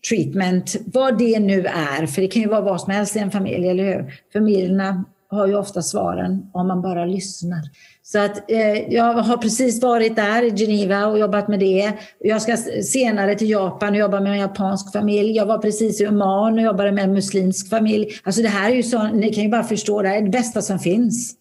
[0.09, 3.31] treatment, vad det nu är, för det kan ju vara vad som helst i en
[3.31, 4.13] familj, eller hur?
[4.33, 7.61] Familjerna har ju ofta svaren om man bara lyssnar.
[8.03, 11.93] Så att eh, jag har precis varit där i Geneva och jobbat med det.
[12.19, 15.31] Jag ska senare till Japan och jobba med en japansk familj.
[15.31, 18.07] Jag var precis i Oman och jobbade med en muslimsk familj.
[18.23, 20.29] Alltså det här är ju så, ni kan ju bara förstå, det här är det
[20.29, 21.35] bästa som finns.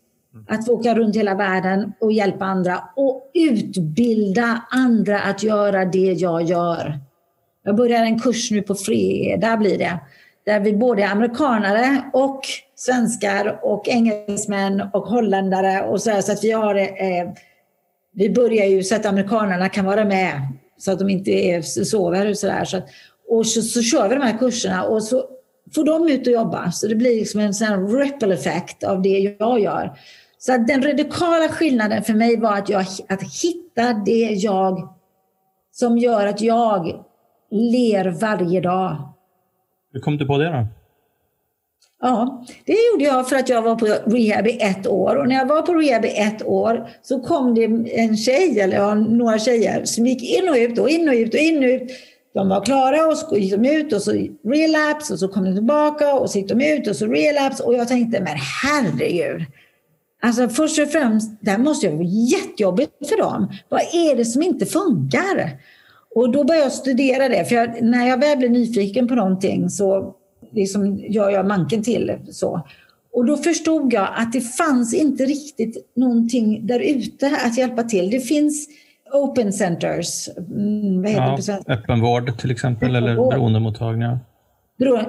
[0.48, 6.12] Att få åka runt hela världen och hjälpa andra och utbilda andra att göra det
[6.12, 6.98] jag gör.
[7.64, 10.00] Jag börjar en kurs nu på fredag blir det.
[10.46, 12.40] Där vi både är amerikanare och
[12.76, 17.32] svenskar och engelsmän och holländare och så, här, så att vi har eh,
[18.16, 20.40] vi börjar ju så att amerikanerna kan vara med
[20.78, 22.64] så att de inte är, sover och sådär.
[22.64, 22.88] Så att,
[23.28, 25.24] och så, så kör vi de här kurserna och så
[25.74, 26.70] får de ut och jobba.
[26.72, 29.98] Så det blir liksom en sån ripple effect av det jag gör.
[30.38, 34.94] Så att den radikala skillnaden för mig var att, jag, att hitta det jag
[35.72, 37.04] som gör att jag
[37.50, 39.12] ler varje dag.
[39.92, 40.66] Hur kom du på det då?
[42.02, 45.16] Ja, det gjorde jag för att jag var på rehab i ett år.
[45.16, 48.76] Och när jag var på rehab i ett år så kom det en tjej, eller
[48.76, 51.70] ja, några tjejer, som gick in och ut och in och ut och in och
[51.70, 51.90] ut.
[52.34, 54.12] De var klara och så gick de ut och så
[54.44, 57.62] relapse och så kom de tillbaka och så gick de ut och så relapse.
[57.62, 59.42] Och jag tänkte, men herregud.
[60.22, 63.48] Alltså först och främst, det här måste ju vara jättejobbigt för dem.
[63.68, 65.50] Vad är det som inte funkar?
[66.14, 69.70] Och då började jag studera det, för jag, när jag väl blir nyfiken på någonting
[69.70, 70.14] så
[70.52, 72.18] liksom gör jag manken till.
[72.30, 72.66] Så.
[73.12, 78.10] Och då förstod jag att det fanns inte riktigt någonting där ute att hjälpa till.
[78.10, 78.68] Det finns
[79.12, 80.28] open centers.
[80.36, 81.72] Mm, vad heter ja, det på svenska?
[81.72, 84.18] Öppenvård till exempel, eller beroendemottagningar.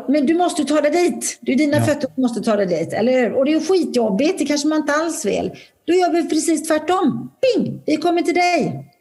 [0.08, 1.40] Men du måste ta dig dit.
[1.42, 1.84] Det är dina ja.
[1.84, 2.94] fötter som måste ta dig dit.
[2.94, 5.52] Eller Och det är skitjobbigt, det kanske man inte alls vill.
[5.88, 7.32] Då gör vi precis tvärtom.
[7.42, 7.82] Bing!
[7.86, 8.92] Vi kommer till dig.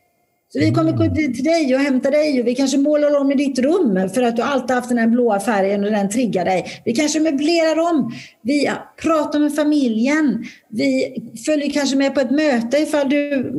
[0.52, 3.34] Så vi kommer gå till dig och hämta dig och vi kanske målar om i
[3.34, 6.66] ditt rum för att du alltid haft den här blåa färgen och den triggar dig.
[6.84, 8.12] Vi kanske möblerar om.
[8.42, 8.70] Vi
[9.02, 10.44] pratar med familjen.
[10.68, 11.16] Vi
[11.46, 13.52] följer kanske med på ett möte ifall, du,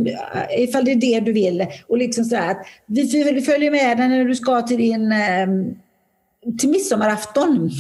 [0.58, 1.66] ifall det är det du vill.
[1.88, 2.38] Och liksom så
[2.86, 5.76] Vi följer med dig när du ska till din ehm,
[6.60, 7.72] till midsommarafton.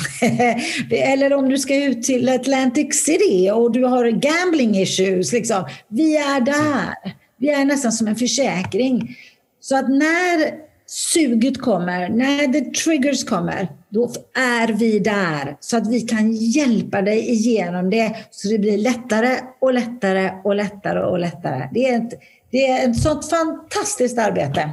[0.91, 5.33] Eller om du ska ut till Atlantic City och du har gambling issues.
[5.33, 5.65] Liksom.
[5.87, 7.26] Vi är där.
[7.37, 9.17] Vi är nästan som en försäkring.
[9.59, 15.91] Så att när suget kommer, när the triggers kommer, då är vi där så att
[15.91, 21.19] vi kan hjälpa dig igenom det så det blir lättare och lättare och lättare och
[21.19, 21.69] lättare.
[21.73, 22.13] Det är ett,
[22.51, 24.69] det är ett sånt fantastiskt arbete.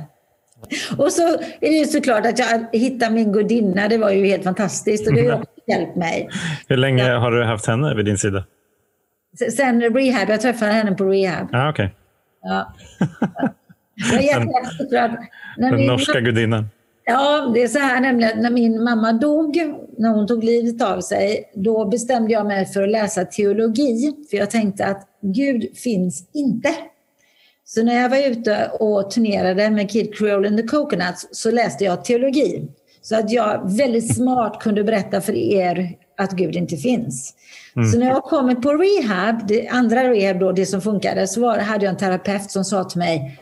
[0.98, 1.28] Och så
[1.60, 3.88] är det ju såklart att jag hittade min gudinna.
[3.88, 6.28] Det var ju helt fantastiskt och det har hjälpt mig.
[6.68, 8.44] Hur länge har du haft henne vid din sida?
[9.56, 10.30] Sen rehab.
[10.30, 11.48] Jag träffade henne på rehab.
[11.52, 11.88] Ah, okay.
[12.44, 12.74] Ja.
[13.96, 14.48] Jag
[14.90, 15.16] den,
[15.56, 16.68] den norska gudinnan.
[17.04, 19.56] Ja, det är så här nämligen när min mamma dog,
[19.98, 24.14] när hon tog livet av sig, då bestämde jag mig för att läsa teologi.
[24.30, 26.74] För jag tänkte att Gud finns inte.
[27.64, 31.84] Så när jag var ute och turnerade med Kid Creole and the Coconuts så läste
[31.84, 32.68] jag teologi.
[33.02, 37.34] Så att jag väldigt smart kunde berätta för er att Gud inte finns.
[37.76, 37.90] Mm.
[37.90, 41.58] Så när jag kom på rehab, det andra rehab då, det som funkade, så var,
[41.58, 43.40] hade jag en terapeut som sa till mig,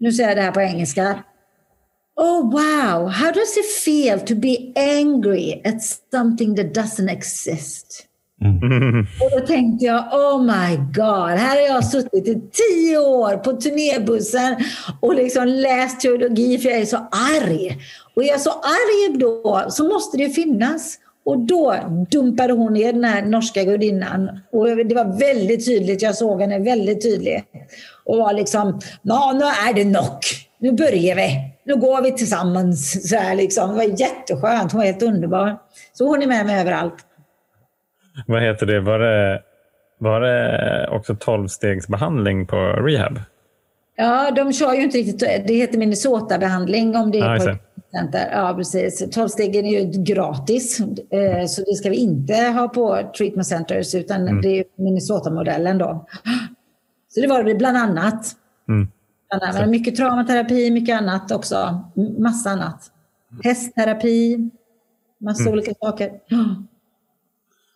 [0.00, 1.22] nu säger jag det här på engelska.
[2.16, 8.06] Oh wow, how does it feel to be angry at something that doesn't exist?
[8.44, 9.06] Mm.
[9.20, 13.52] Och då tänkte jag, oh my god, här har jag suttit i tio år på
[13.52, 14.56] turnébussen
[15.00, 17.78] och liksom läst teologi för jag är så arg.
[18.14, 20.98] Och är jag så arg då så måste det finnas.
[21.24, 21.76] Och då
[22.10, 24.40] dumpade hon ner den här norska gudinnan.
[24.52, 27.44] Och det var väldigt tydligt, jag såg henne väldigt tydligt.
[28.04, 30.18] Och var liksom, Nå, nu är det nog.
[30.58, 31.52] Nu börjar vi.
[31.64, 33.08] Nu går vi tillsammans.
[33.08, 33.70] Så här liksom.
[33.70, 35.58] Det var jätteskönt, hon var helt underbar.
[35.92, 36.96] Så hon är med mig överallt.
[38.26, 38.80] Vad heter det?
[38.80, 39.42] Var det,
[39.98, 43.18] var det också tolvstegsbehandling på rehab?
[43.96, 45.20] Ja, de kör ju inte riktigt.
[45.20, 47.56] Det heter Minnesota-behandling om det är ah,
[47.96, 48.28] center.
[48.32, 49.10] Ja, precis.
[49.10, 50.80] Tolvstegen är ju gratis,
[51.10, 54.42] eh, så det ska vi inte ha på treatment centers, utan mm.
[54.42, 56.06] det är Minnesota-modellen då.
[57.08, 58.26] Så det var det bland annat.
[58.68, 58.88] Mm.
[59.54, 61.80] Men mycket traumaterapi, mycket annat också.
[62.18, 62.90] Massa annat.
[63.44, 64.50] Hästterapi,
[65.20, 65.52] massa mm.
[65.52, 66.10] olika saker.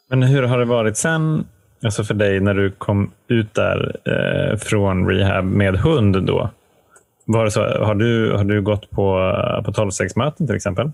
[0.08, 1.46] Men hur har det varit sen,
[1.84, 6.50] alltså för dig när du kom ut där eh, från rehab med hund då?
[7.26, 9.32] Var så, har, du, har du gått på,
[9.64, 10.92] på 12-stegsmöten till exempel?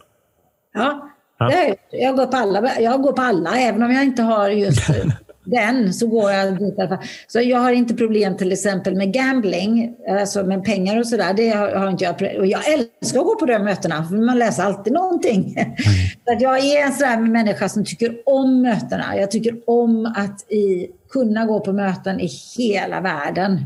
[0.74, 1.08] Ja,
[1.38, 1.74] ja.
[1.90, 4.90] Jag, går på alla, jag går på alla, även om jag inte har just
[5.44, 7.06] den så går jag dit i alla fall.
[7.26, 11.34] Så jag har inte problem till exempel med gambling, alltså med pengar och sådär.
[11.34, 12.38] Det har, har inte jag.
[12.38, 15.54] Och jag älskar att gå på de mötena, för man läser alltid någonting.
[15.56, 15.72] Mm.
[16.26, 19.16] så jag är en sån människa som tycker om mötena.
[19.16, 22.28] Jag tycker om att i, kunna gå på möten i
[22.58, 23.60] hela världen.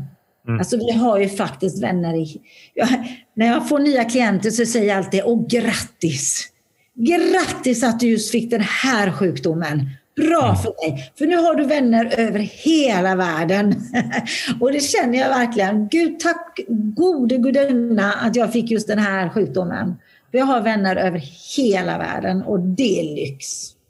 [0.47, 0.59] Mm.
[0.59, 2.41] Alltså vi har ju faktiskt vänner i...
[2.73, 2.89] Jag,
[3.33, 6.49] när jag får nya klienter så säger jag alltid, åh grattis!
[6.95, 9.89] Grattis att du just fick den här sjukdomen.
[10.15, 10.55] Bra mm.
[10.55, 13.75] för dig, för nu har du vänner över hela världen.
[14.59, 15.87] och det känner jag verkligen.
[15.87, 16.59] Gud, tack
[16.95, 19.95] gode gudinna att jag fick just den här sjukdomen.
[20.31, 21.21] För jag har vänner över
[21.57, 23.45] hela världen och det är lyx.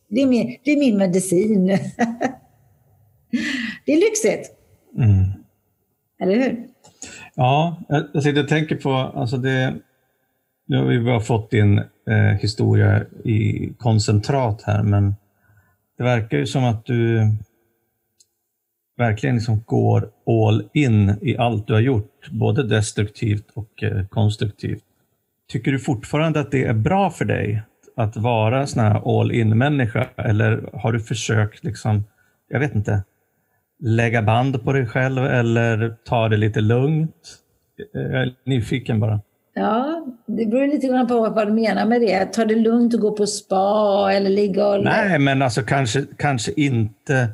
[0.10, 1.66] Det är min, det är min medicin.
[3.86, 4.52] det är lyxigt.
[4.98, 5.37] Mm.
[6.20, 6.68] Eller hur?
[7.36, 7.78] Ja,
[8.14, 9.76] jag, sitter och tänker på, alltså det,
[10.68, 11.78] nu har vi bara fått din
[12.10, 15.16] eh, historia i koncentrat här, men
[15.98, 17.32] det verkar ju som att du
[18.98, 24.84] verkligen liksom går all in i allt du har gjort, både destruktivt och eh, konstruktivt.
[25.50, 27.62] Tycker du fortfarande att det är bra för dig
[27.96, 32.04] att vara en sån här all in-människa eller har du försökt, liksom,
[32.48, 33.04] jag vet inte,
[33.80, 37.38] lägga band på dig själv eller ta det lite lugnt?
[37.94, 39.22] Jag är nyfiken bara.
[39.54, 42.26] Ja, det beror lite grann på vad du menar med det.
[42.26, 44.84] Ta det lugnt och gå på spa eller ligga och...
[44.84, 47.30] Nej, men alltså kanske, kanske inte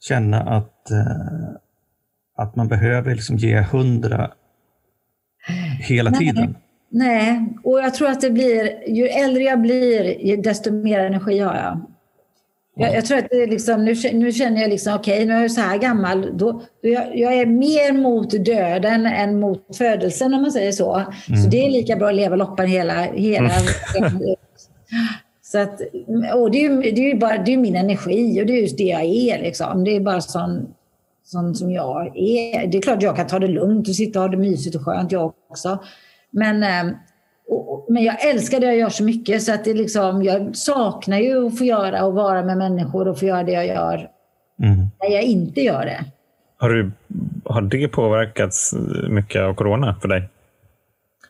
[0.00, 1.56] känna att, uh,
[2.36, 4.30] att man behöver liksom ge hundra
[5.80, 6.18] hela Nej.
[6.18, 6.56] tiden.
[6.90, 11.54] Nej, och jag tror att det blir, ju äldre jag blir, desto mer energi har
[11.54, 11.80] jag.
[12.80, 15.34] Jag, jag tror att det är liksom, nu, nu känner jag liksom, okej, okay, nu
[15.34, 16.38] är jag så här gammal.
[16.38, 20.94] Då, jag, jag, är mer mot döden än mot födelsen om man säger så.
[20.94, 21.42] Mm.
[21.42, 23.02] Så det är lika bra att leva loppan hela...
[23.02, 23.50] hela
[23.98, 24.36] mm.
[25.42, 25.80] så att,
[26.34, 28.84] och det är det är bara det är min energi och det är just det
[28.84, 29.42] jag är.
[29.42, 29.84] Liksom.
[29.84, 30.68] Det är bara sån,
[31.24, 32.66] sån som jag är.
[32.66, 34.82] Det är klart jag kan ta det lugnt och sitta och ha det mysigt och
[34.82, 35.78] skönt jag också.
[36.30, 36.94] Men ehm,
[37.88, 41.46] men jag älskar det jag gör så mycket så att det liksom, jag saknar ju
[41.46, 44.08] att få göra och vara med människor och få göra det jag gör
[44.62, 44.78] mm.
[45.02, 46.04] när jag inte gör det.
[46.56, 46.90] Har, du,
[47.44, 48.74] har det påverkats
[49.08, 50.28] mycket av corona för dig?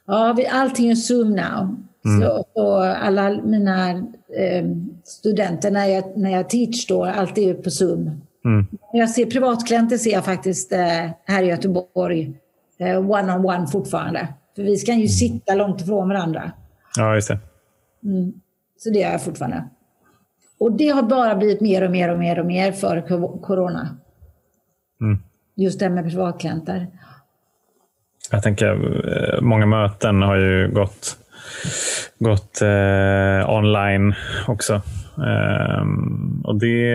[0.06, 1.76] Ja, vi, allting är Zoom now.
[2.04, 2.20] Mm.
[2.20, 3.90] Så, så, alla mina
[4.36, 4.66] eh,
[5.04, 8.20] studenter när jag, när jag teach då, allt är på Zoom.
[8.44, 8.66] Mm.
[8.92, 12.32] Jag ser privatklienter ser jag faktiskt eh, här i Göteborg
[12.78, 14.28] eh, one on one fortfarande.
[14.60, 16.52] För vi ska ju sitta långt ifrån varandra.
[16.96, 17.38] Ja, just det.
[18.04, 18.32] Mm.
[18.78, 19.64] Så det gör jag fortfarande.
[20.58, 23.00] Och det har bara blivit mer och mer och mer och mer för
[23.42, 23.96] corona.
[25.00, 25.18] Mm.
[25.56, 26.86] Just det med privatklienter.
[28.30, 31.18] Jag tänker, eh, många möten har ju gått,
[32.18, 34.14] gått eh, online
[34.48, 34.74] också.
[35.16, 35.84] Eh,
[36.44, 36.92] och det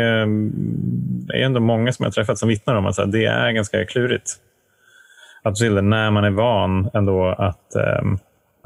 [1.33, 4.39] är ändå många som jag träffat som vittnar om att det är ganska klurigt
[5.45, 8.03] att när man är van ändå att eh,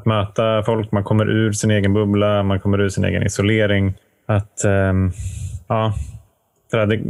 [0.04, 3.94] möta folk, man kommer ur sin egen bubbla, man kommer ur sin egen isolering.
[4.26, 4.92] Att eh,
[5.68, 5.92] ja,
[6.70, 7.00] det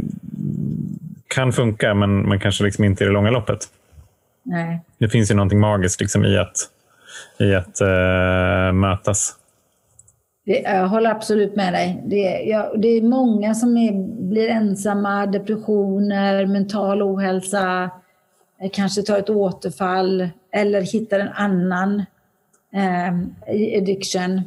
[1.27, 3.59] kan funka, men, men kanske liksom inte i det långa loppet.
[4.43, 4.81] Nej.
[4.97, 6.57] Det finns ju någonting magiskt liksom i att,
[7.39, 9.35] i att eh, mötas.
[10.45, 12.03] Det, jag håller absolut med dig.
[12.05, 13.91] Det, jag, det är många som är,
[14.29, 17.91] blir ensamma, depressioner, mental ohälsa
[18.73, 22.05] kanske tar ett återfall eller hittar en annan
[22.73, 23.13] eh,
[23.77, 24.41] addiction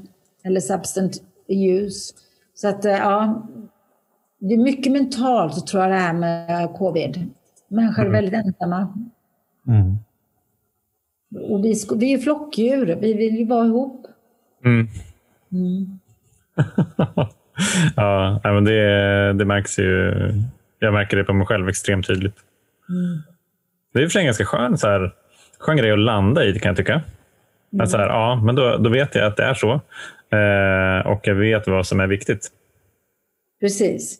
[0.45, 2.15] eller substance use.
[2.55, 3.49] Så att eh, ja,
[4.39, 7.31] det är mycket mentalt tror jag det här med covid.
[7.69, 8.12] Människor är mm.
[8.12, 9.09] väldigt ensamma.
[9.67, 9.97] Mm.
[11.51, 14.07] Och vi, vi är flockdjur, vi vill ju vara ihop.
[14.65, 14.89] Mm.
[15.53, 15.99] Mm.
[17.97, 20.12] ja, men det, det märks ju.
[20.79, 22.37] Jag märker det på mig själv extremt tydligt.
[23.95, 24.01] Mm.
[24.01, 25.12] Det är i och för sig en ganska skön, så här,
[25.59, 26.92] skön grej att landa i kan jag tycka.
[27.72, 27.84] Mm.
[27.84, 29.80] Att så här, ja, men då, då vet jag att det är så.
[30.36, 32.49] Eh, och jag vet vad som är viktigt.
[33.61, 34.18] Precis.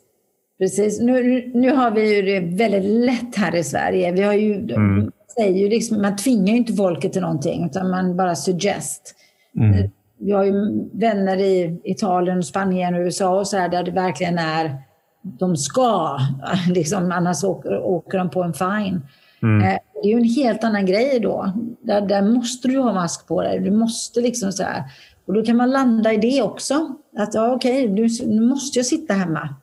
[0.59, 1.01] Precis.
[1.01, 4.11] Nu, nu har vi ju det väldigt lätt här i Sverige.
[4.11, 5.11] Vi har ju, mm.
[5.35, 9.15] säger ju liksom, man tvingar ju inte folket till någonting, utan man bara suggest.
[9.57, 9.89] Mm.
[10.19, 10.53] Vi har ju
[10.93, 14.77] vänner i Italien, Spanien och USA och så här, där det verkligen är
[15.21, 16.19] de ska,
[16.69, 19.01] liksom, annars åker, åker de på en fine.
[19.41, 19.61] Mm.
[19.61, 21.53] Eh, det är ju en helt annan grej då.
[21.81, 23.59] Där, där måste du ha mask på dig.
[23.59, 24.83] Du måste liksom så här.
[25.25, 26.95] Och då kan man landa i det också.
[27.17, 29.55] Att ja, okej, nu, nu måste jag sitta hemma.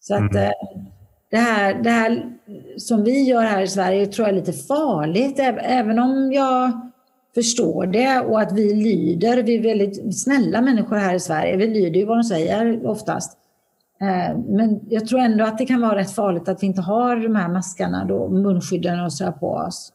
[0.00, 0.44] Så att mm.
[0.44, 0.52] Eh,
[1.30, 2.32] det, här, det här
[2.76, 5.38] som vi gör här i Sverige tror jag är lite farligt.
[5.60, 6.90] Även om jag
[7.34, 9.42] förstår det och att vi lyder.
[9.42, 11.56] Vi är väldigt snälla människor här i Sverige.
[11.56, 13.38] Vi lyder ju vad de säger oftast.
[14.04, 17.16] Eh, men jag tror ändå att det kan vara rätt farligt att vi inte har
[17.16, 19.92] de här maskarna, då, munskydden och så på oss.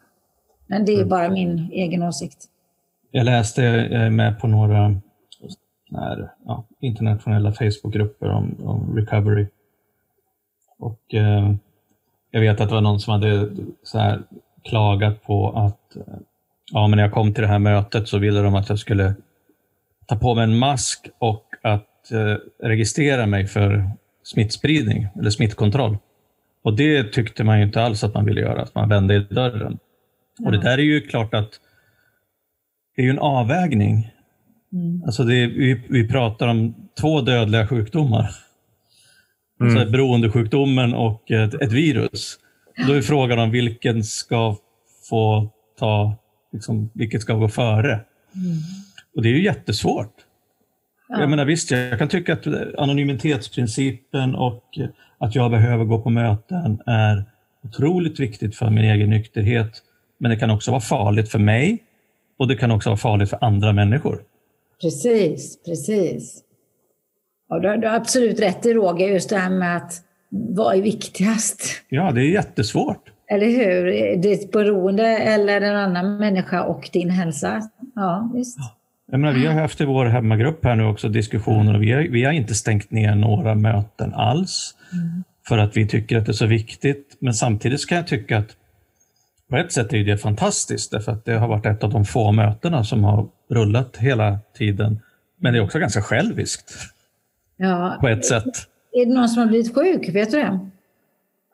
[0.67, 1.09] Men det är mm.
[1.09, 2.45] bara min egen åsikt.
[3.11, 4.95] Jag läste, jag är med på några
[5.91, 9.47] här, ja, internationella Facebookgrupper om, om recovery.
[10.79, 11.53] Och eh,
[12.31, 13.49] Jag vet att det var någon som hade
[13.83, 14.21] så här,
[14.63, 15.97] klagat på att
[16.71, 19.13] ja, men när jag kom till det här mötet så ville de att jag skulle
[20.05, 23.91] ta på mig en mask och att Eh, registrera mig för
[24.31, 25.97] smittspridning eller smittkontroll.
[26.63, 29.19] Och det tyckte man ju inte alls att man ville göra, att man vände i
[29.19, 29.77] dörren.
[30.45, 31.49] Och det där är ju klart att
[32.95, 34.11] det är ju en avvägning.
[34.73, 35.03] Mm.
[35.05, 38.29] Alltså det är, vi, vi pratar om två dödliga sjukdomar.
[39.61, 39.77] Mm.
[39.77, 42.39] Alltså beroendesjukdomen och ett, ett virus.
[42.87, 44.57] Då är frågan om vilken ska
[45.09, 45.49] få
[45.79, 46.15] ta,
[46.51, 47.91] liksom, vilket ska gå före.
[47.91, 48.57] Mm.
[49.15, 50.13] Och det är ju jättesvårt.
[51.09, 51.19] Ja.
[51.19, 52.47] Jag menar visst, jag kan tycka att
[52.77, 54.63] anonymitetsprincipen och
[55.17, 57.25] att jag behöver gå på möten är
[57.63, 59.71] otroligt viktigt för min egen nykterhet.
[60.17, 61.83] Men det kan också vara farligt för mig
[62.39, 64.21] och det kan också vara farligt för andra människor.
[64.81, 66.43] Precis, precis.
[67.49, 69.93] Ja, du, har, du har absolut rätt i Roger, just det här med att
[70.29, 71.61] vad är viktigast?
[71.89, 73.11] Ja, det är jättesvårt.
[73.31, 74.15] Eller hur?
[74.15, 77.69] Ditt beroende eller en annan människa och din hälsa.
[77.95, 78.59] Ja, visst.
[79.11, 82.01] Jag menar, vi har haft i vår hemmagrupp här nu också diskussioner och vi har,
[82.01, 84.75] vi har inte stängt ner några möten alls.
[84.93, 85.23] Mm.
[85.47, 87.17] För att vi tycker att det är så viktigt.
[87.19, 88.55] Men samtidigt kan jag tycka att
[89.49, 92.31] på ett sätt är det fantastiskt därför att det har varit ett av de få
[92.31, 94.99] mötena som har rullat hela tiden.
[95.39, 96.73] Men det är också ganska själviskt.
[97.57, 97.97] Ja.
[98.01, 98.45] På ett sätt.
[98.91, 100.09] Är det någon som har blivit sjuk?
[100.15, 100.59] Vet du det?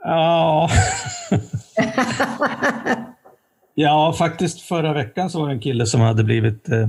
[0.03, 0.70] Ja.
[3.76, 6.88] ja, faktiskt förra veckan så var det en kille som hade blivit eh,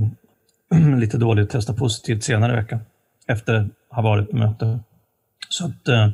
[0.99, 2.79] lite dåligt testat positivt senare i veckan.
[3.27, 4.79] Efter att ha varit på möte.
[5.49, 6.09] Så att, eh,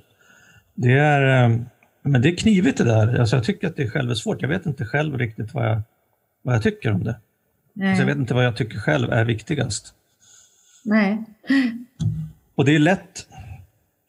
[0.75, 1.57] det är eh,
[2.03, 3.19] men det är knivigt det där.
[3.19, 4.41] Alltså jag tycker att det är själv svårt.
[4.41, 5.81] Jag vet inte själv riktigt vad jag,
[6.41, 7.15] vad jag tycker om det.
[7.81, 9.93] Alltså jag vet inte vad jag tycker själv är viktigast.
[10.85, 11.23] Nej.
[12.55, 13.27] Och det är lätt.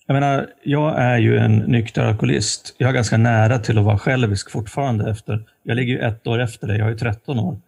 [0.07, 2.75] Jag menar, jag är ju en nykter alkoholist.
[2.79, 5.11] Jag är ganska nära till att vara självisk fortfarande.
[5.11, 5.45] efter.
[5.63, 7.61] Jag ligger ju ett år efter dig, jag är ju 13 år.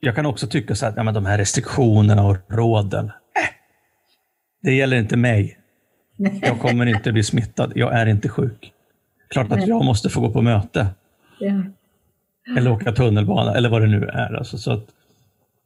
[0.00, 3.12] Jag kan också tycka så att ja, men de här restriktionerna och råden, äh,
[4.62, 5.58] det gäller inte mig.
[6.42, 8.72] Jag kommer inte bli smittad, jag är inte sjuk.
[9.28, 10.86] Klart att jag måste få gå på möte.
[11.40, 11.62] Ja.
[12.56, 14.34] Eller åka tunnelbana, eller vad det nu är.
[14.34, 14.84] Alltså, så att,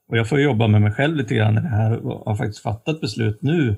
[0.09, 2.63] och jag får jobba med mig själv lite grann i det här och har faktiskt
[2.63, 3.77] fattat beslut nu,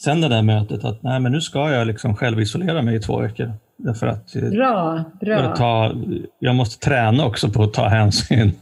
[0.00, 3.20] sen det där mötet, att nej, men nu ska jag liksom självisolera mig i två
[3.20, 3.52] veckor.
[3.76, 5.38] Därför att, bra, bra.
[5.38, 5.94] För att ta,
[6.38, 8.52] jag måste träna också på att ta hänsyn.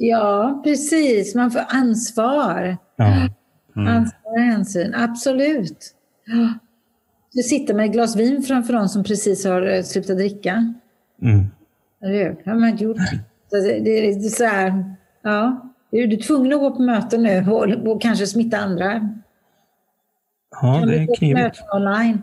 [0.00, 1.34] Ja, precis.
[1.34, 2.76] Man får ansvar.
[2.96, 3.28] Ja.
[3.76, 3.96] Mm.
[3.96, 5.94] Ansvar och hänsyn, absolut.
[7.32, 10.74] Du sitter med ett glas vin framför någon som precis har eh, slutat dricka.
[11.22, 11.46] Mm.
[12.00, 12.96] Det har man inte gjort.
[13.50, 15.72] Det, det, är så här, ja.
[15.90, 19.18] Du är tvungen att gå på möten nu och, och kanske smitta andra.
[20.62, 21.62] Ja, det är knivigt.
[21.72, 22.22] Online.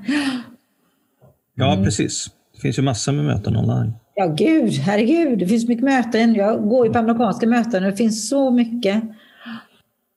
[1.55, 1.85] Ja, mm.
[1.85, 2.27] precis.
[2.53, 3.93] Det finns ju massor med möten online.
[4.17, 5.39] Ja, gud, herregud.
[5.39, 6.35] Det finns mycket möten.
[6.35, 9.03] Jag går ju på amerikanska möten och det finns så mycket.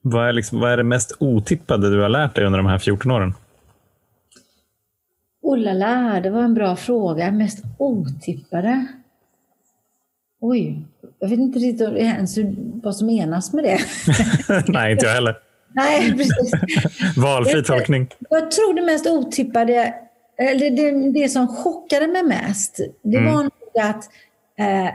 [0.02, 2.78] Vad är, liksom, vad är det mest otippade du har lärt dig under de här
[2.78, 3.34] 14 åren?
[5.42, 7.30] Oh la la, det var en bra fråga.
[7.30, 8.86] Mest otippade?
[10.40, 10.82] Oj,
[11.18, 12.38] jag vet inte riktigt ens
[12.82, 13.78] vad som menas med det.
[14.68, 15.38] Nej, inte jag heller.
[15.72, 16.52] Nej, precis.
[17.16, 18.08] Valfri tolkning.
[18.30, 19.94] Jag tror det mest otippade,
[20.38, 23.34] eller det, det som chockade mig mest, det mm.
[23.34, 24.04] var att,
[24.58, 24.94] eh,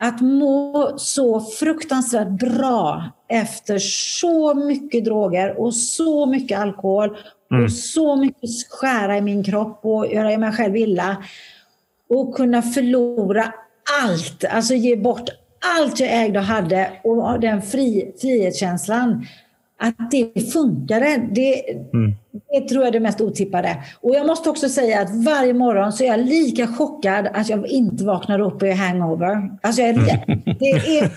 [0.00, 3.78] att må så fruktansvärt bra efter
[4.18, 7.16] så mycket droger och så mycket alkohol
[7.52, 7.64] Mm.
[7.64, 11.24] Och så mycket skära i min kropp och göra mig själv illa.
[12.08, 13.54] Och kunna förlora
[14.02, 15.28] allt, alltså ge bort
[15.78, 19.26] allt jag ägde och hade och den fri, frihetskänslan.
[19.82, 22.14] Att det funkade, det, mm.
[22.50, 23.76] det tror jag är det mest otippade.
[24.00, 27.66] Och jag måste också säga att varje morgon så är jag lika chockad att jag
[27.66, 29.50] inte vaknar upp och är hangover.
[29.62, 29.94] Alltså jag är,
[30.58, 31.10] det är,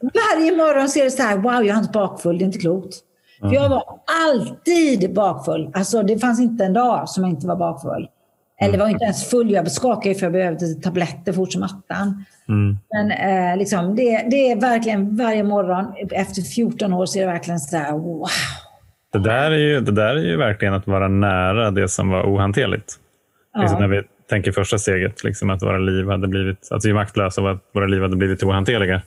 [0.00, 2.58] varje morgon så är det så här, wow jag är inte bakfull, det är inte
[2.58, 2.94] klokt.
[3.40, 3.84] För jag var
[4.28, 5.70] alltid bakfull.
[5.74, 8.08] Alltså det fanns inte en dag som jag inte var bakfull.
[8.60, 9.50] Eller var inte ens full.
[9.50, 12.24] Jag skakade för jag behövde tabletter fort som attan.
[12.48, 12.76] Mm.
[12.90, 17.32] Men eh, liksom, det, det, är verkligen varje morgon, efter 14 år, så är det
[17.32, 18.28] verkligen så här, wow.
[19.12, 22.22] Det där, är ju, det där är ju verkligen att vara nära det som var
[22.22, 22.94] ohanterligt.
[23.52, 23.60] Ja.
[23.60, 26.94] Liksom när vi tänker första steget, liksom att våra liv hade blivit, att vi är
[26.94, 29.02] maktlösa och att våra liv hade blivit ohanterliga.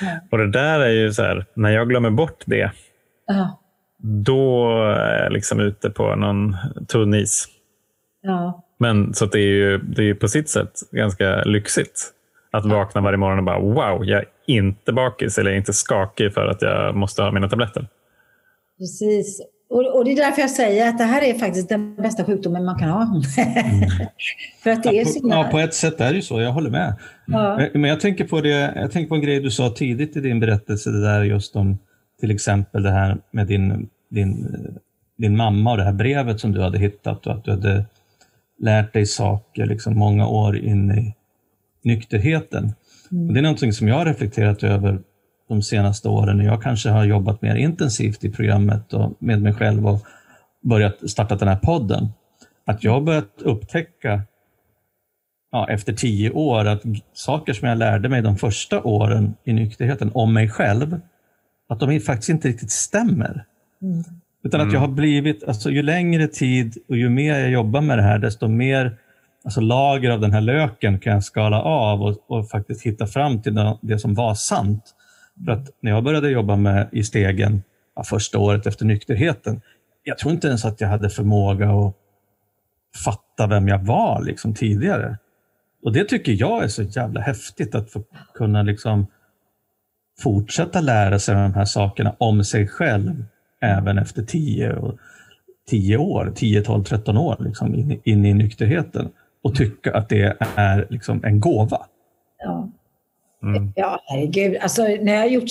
[0.00, 0.20] Ja.
[0.30, 2.70] Och det där är ju så här, när jag glömmer bort det,
[3.26, 3.60] ja
[4.02, 6.56] då är jag liksom ute på någon
[6.88, 7.48] tunn is.
[8.22, 8.62] Ja.
[8.80, 12.12] Men så det är ju det är på sitt sätt ganska lyxigt
[12.50, 16.46] att vakna varje morgon och bara wow, jag är inte bakis eller inte skakig för
[16.46, 17.86] att jag måste ha mina tabletter.
[18.78, 19.40] Precis.
[19.70, 22.64] Och, och det är därför jag säger att det här är faktiskt den bästa sjukdomen
[22.64, 23.02] man kan ha.
[23.02, 23.22] Mm.
[24.62, 25.34] för att det är sina...
[25.34, 26.94] ja, på ett sätt är det ju så, jag håller med.
[27.26, 27.68] Ja.
[27.72, 30.40] Men jag tänker, på det, jag tänker på en grej du sa tidigt i din
[30.40, 31.78] berättelse, det där just om
[32.20, 34.56] till exempel det här med din, din,
[35.16, 37.84] din mamma och det här brevet som du hade hittat och att du hade
[38.60, 41.14] lärt dig saker liksom många år in i
[41.82, 42.72] nykterheten.
[43.12, 43.28] Mm.
[43.28, 45.00] Och det är någonting som jag har reflekterat över
[45.48, 49.54] de senaste åren när jag kanske har jobbat mer intensivt i programmet och med mig
[49.54, 50.00] själv och
[50.62, 52.08] börjat starta den här podden.
[52.66, 54.22] Att jag har börjat upptäcka
[55.52, 56.82] ja, efter tio år att
[57.12, 61.00] saker som jag lärde mig de första åren i nykterheten om mig själv,
[61.68, 63.44] att de faktiskt inte riktigt stämmer.
[63.82, 64.04] Mm.
[64.42, 67.98] Utan att jag har blivit, alltså, ju längre tid och ju mer jag jobbar med
[67.98, 68.98] det här, desto mer
[69.44, 73.42] alltså, lager av den här löken kan jag skala av och, och faktiskt hitta fram
[73.42, 74.94] till det, det, som var sant.
[75.44, 77.62] För att när jag började jobba med i stegen
[77.96, 79.60] ja, första året efter nykterheten,
[80.04, 81.94] jag tror inte ens att jag hade förmåga att
[83.04, 85.18] fatta vem jag var liksom, tidigare.
[85.82, 88.02] Och Det tycker jag är så jävla häftigt, att få
[88.34, 89.06] kunna liksom
[90.18, 93.24] fortsätta lära sig de här sakerna om sig själv
[93.60, 94.92] även efter 10,
[95.68, 99.08] 10 år, 10, 12, 13 år liksom, in, in i nykterheten
[99.42, 101.86] och tycka att det är liksom en gåva.
[102.38, 102.68] Ja.
[103.42, 103.72] Mm.
[103.76, 104.56] Ja, herregud.
[104.60, 105.48] Alltså, när jag gjort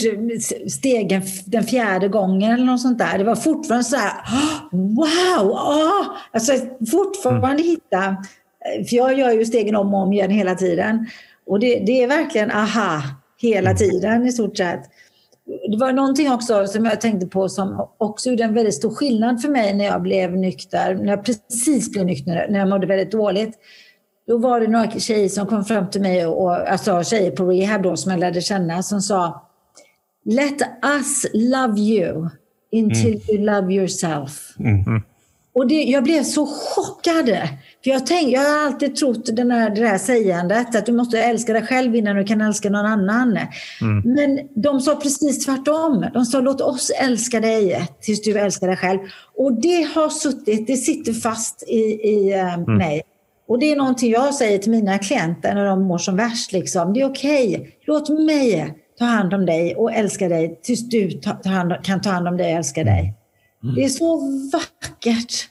[0.72, 4.14] stegen den fjärde gången eller något sånt där, det var fortfarande så här,
[4.72, 5.52] wow!
[5.52, 6.06] Oh!
[6.32, 6.54] Alltså,
[6.92, 7.64] fortfarande mm.
[7.64, 8.16] hitta,
[8.90, 11.08] för jag gör ju stegen om och om igen hela tiden.
[11.48, 13.02] Och det, det är verkligen aha
[13.38, 13.78] hela mm.
[13.78, 14.82] tiden i stort sett.
[15.72, 19.42] Det var någonting också som jag tänkte på som också gjorde en väldigt stor skillnad
[19.42, 23.12] för mig när jag blev nykter, när jag precis blev nykter, när jag mådde väldigt
[23.12, 23.58] dåligt.
[24.28, 27.84] Då var det några tjejer som kom fram till mig, och, alltså tjejer på rehab
[27.84, 29.46] då som jag lärde känna, som sa
[30.26, 32.30] Let us love you
[32.72, 33.22] until mm.
[33.30, 34.56] you love yourself.
[34.60, 35.04] Mm.
[35.60, 37.26] Och det, jag blev så chockad.
[37.84, 41.20] För jag, tänk, jag har alltid trott den här, det här sägandet att du måste
[41.20, 43.38] älska dig själv innan du kan älska någon annan.
[43.82, 44.02] Mm.
[44.04, 46.06] Men de sa precis tvärtom.
[46.14, 49.00] De sa låt oss älska dig tills du älskar dig själv.
[49.38, 52.78] Och det har suttit, det sitter fast i, i uh, mm.
[52.78, 53.02] mig.
[53.48, 56.52] Och det är någonting jag säger till mina klienter när de mår som värst.
[56.52, 56.94] Liksom.
[56.94, 57.72] Det är okej, okay.
[57.86, 62.02] låt mig ta hand om dig och älska dig tills du ta, ta hand, kan
[62.02, 63.14] ta hand om dig och älska dig.
[63.64, 63.76] Mm.
[63.76, 64.18] Det är så
[64.52, 65.49] vackert.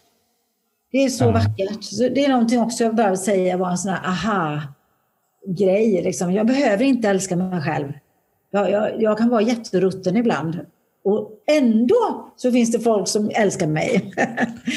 [0.93, 1.31] Det är så ja.
[1.31, 1.85] vackert.
[1.85, 6.03] Så det är någonting också jag behöver säga var en sån här aha-grej.
[6.03, 6.33] Liksom.
[6.33, 7.93] Jag behöver inte älska mig själv.
[8.51, 10.59] Jag, jag, jag kan vara jätterutten ibland.
[11.05, 14.13] Och ändå så finns det folk som älskar mig.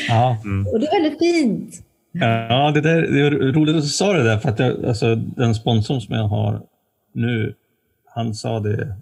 [0.07, 0.38] Ja.
[0.43, 0.68] Mm.
[0.74, 1.86] och det är väldigt fint.
[2.12, 5.16] Ja, det, där, det är roligt att du sa det där, för att jag, alltså,
[5.16, 6.62] den sponsorn som jag har
[7.14, 7.55] nu,
[8.05, 8.95] han sa det.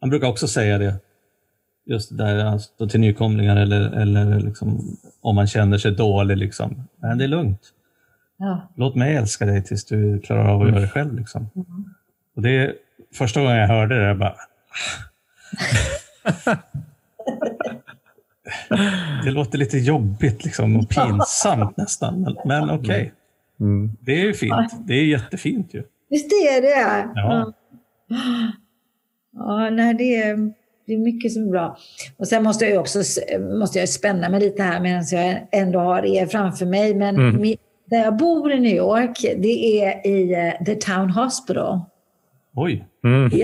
[0.00, 0.94] Han brukar också säga det.
[1.90, 6.36] Just det där alltså, till nykomlingar eller, eller liksom, om man känner sig dålig.
[6.36, 6.88] Liksom.
[6.96, 7.60] Men det är lugnt.
[8.36, 8.68] Ja.
[8.76, 10.74] Låt mig älska dig tills du klarar av att mm.
[10.74, 11.18] göra det själv.
[11.18, 11.50] Liksom.
[11.54, 11.84] Mm.
[12.36, 12.74] Och det är,
[13.14, 14.34] första gången jag hörde det, jag bara...
[19.24, 22.80] det låter lite jobbigt liksom, och pinsamt nästan, men, men okej.
[22.80, 23.10] Okay.
[23.60, 23.96] Mm.
[24.00, 24.86] Det är ju fint.
[24.86, 25.82] Det är jättefint ju.
[26.10, 27.08] Visst är det?
[27.14, 27.52] Ja.
[29.32, 30.52] Ja, nej, det är,
[30.90, 31.76] det är mycket som är bra.
[32.16, 32.98] Och sen måste jag också
[33.60, 36.94] måste jag spänna mig lite här medan jag ändå har er framför mig.
[36.94, 37.56] Men mm.
[37.84, 41.80] där jag bor i New York, det är i uh, The Town Hospital.
[42.56, 42.86] Oj!
[43.04, 43.30] Mm.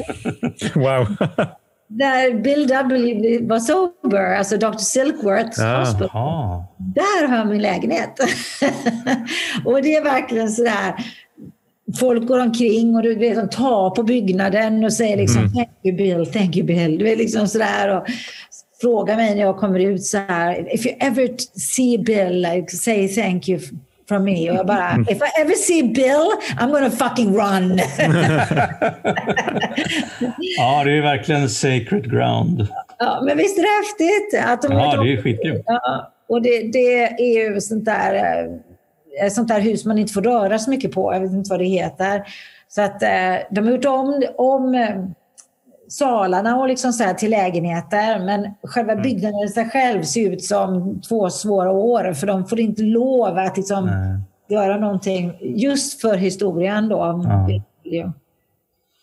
[0.74, 1.06] wow!
[1.88, 4.78] där Bill W var sober, alltså Dr.
[4.78, 6.10] Silkworths ah, hospital.
[6.12, 6.74] Aha.
[6.78, 8.20] Där har jag min lägenhet.
[9.64, 10.94] och det är verkligen sådär,
[12.00, 15.52] folk går omkring och du vet, de tar på byggnaden och säger liksom mm.
[15.52, 16.98] thank you Bill, thank you Bill.
[16.98, 18.06] Du är liksom sådär och
[18.80, 23.08] frågar mig när jag kommer ut så här, if you ever see Bill, like, say
[23.08, 23.60] thank you
[24.08, 24.50] from me.
[24.50, 25.06] Och jag bara, mm.
[25.08, 27.78] if I ever see Bill, I'm gonna fucking run.
[30.58, 32.66] ja, det är verkligen sacred ground.
[32.98, 34.40] Ja, men visst är det häftigt?
[34.46, 35.62] Att de ja, det är skitkul.
[35.66, 38.50] Ja, och det, det är ju sånt där, eh,
[39.30, 41.14] sånt där hus man inte får röra så mycket på.
[41.14, 42.22] Jag vet inte vad det heter.
[42.68, 44.96] Så att eh, de har gjort om, om eh,
[45.88, 48.18] salarna och liksom så till lägenheter.
[48.18, 49.02] Men själva mm.
[49.02, 52.12] byggnaden i sig själv ser ut som två svåra år.
[52.12, 53.90] För de får inte lov att liksom
[54.48, 56.88] göra någonting just för historien.
[56.88, 57.24] Då.
[57.82, 58.12] Ja.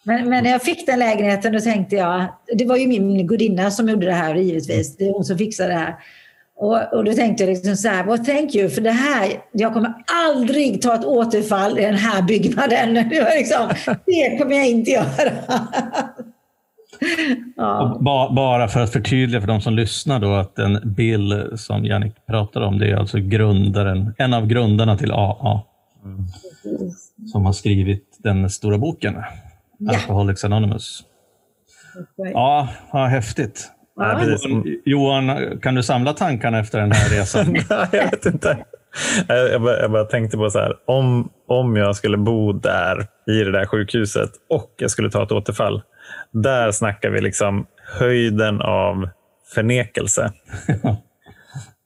[0.04, 3.72] Men, men, när jag fick den lägenheten då tänkte jag, det var ju min gudinna
[3.72, 4.98] som gjorde det här givetvis.
[4.98, 5.96] Det är hon som fixade det här.
[6.64, 9.74] Och, och då tänkte jag liksom så här, well, thank you för det här, jag
[9.74, 9.94] kommer
[10.28, 12.94] aldrig ta ett återfall i den här byggnaden.
[13.10, 15.32] Det, var liksom, det kommer jag inte göra.
[17.56, 18.00] Ja.
[18.36, 22.62] bara för att förtydliga för de som lyssnar då att den Bill som Jannik pratar
[22.62, 25.62] om, det är alltså grundaren, en av grundarna till AA.
[26.06, 26.28] Mm.
[27.32, 29.16] Som har skrivit den stora boken,
[29.78, 29.94] ja.
[29.94, 31.04] Alcoholics Anonymous.
[32.16, 33.73] Ja, vad häftigt.
[33.96, 34.20] Ja.
[34.86, 37.54] Johan, kan du samla tankarna efter den här resan?
[37.70, 38.58] Nej, jag vet inte.
[39.28, 43.44] Jag bara, jag bara, tänkte på så här, om, om jag skulle bo där i
[43.44, 45.82] det där sjukhuset och jag skulle ta ett återfall,
[46.32, 47.66] där snackar vi liksom
[48.00, 49.10] höjden av
[49.56, 50.32] förnekelse.
[50.84, 50.98] ja.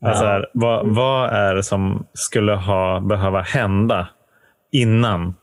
[0.05, 4.07] alltså här, vad, vad är det som skulle ha behöva hända
[4.71, 5.35] innan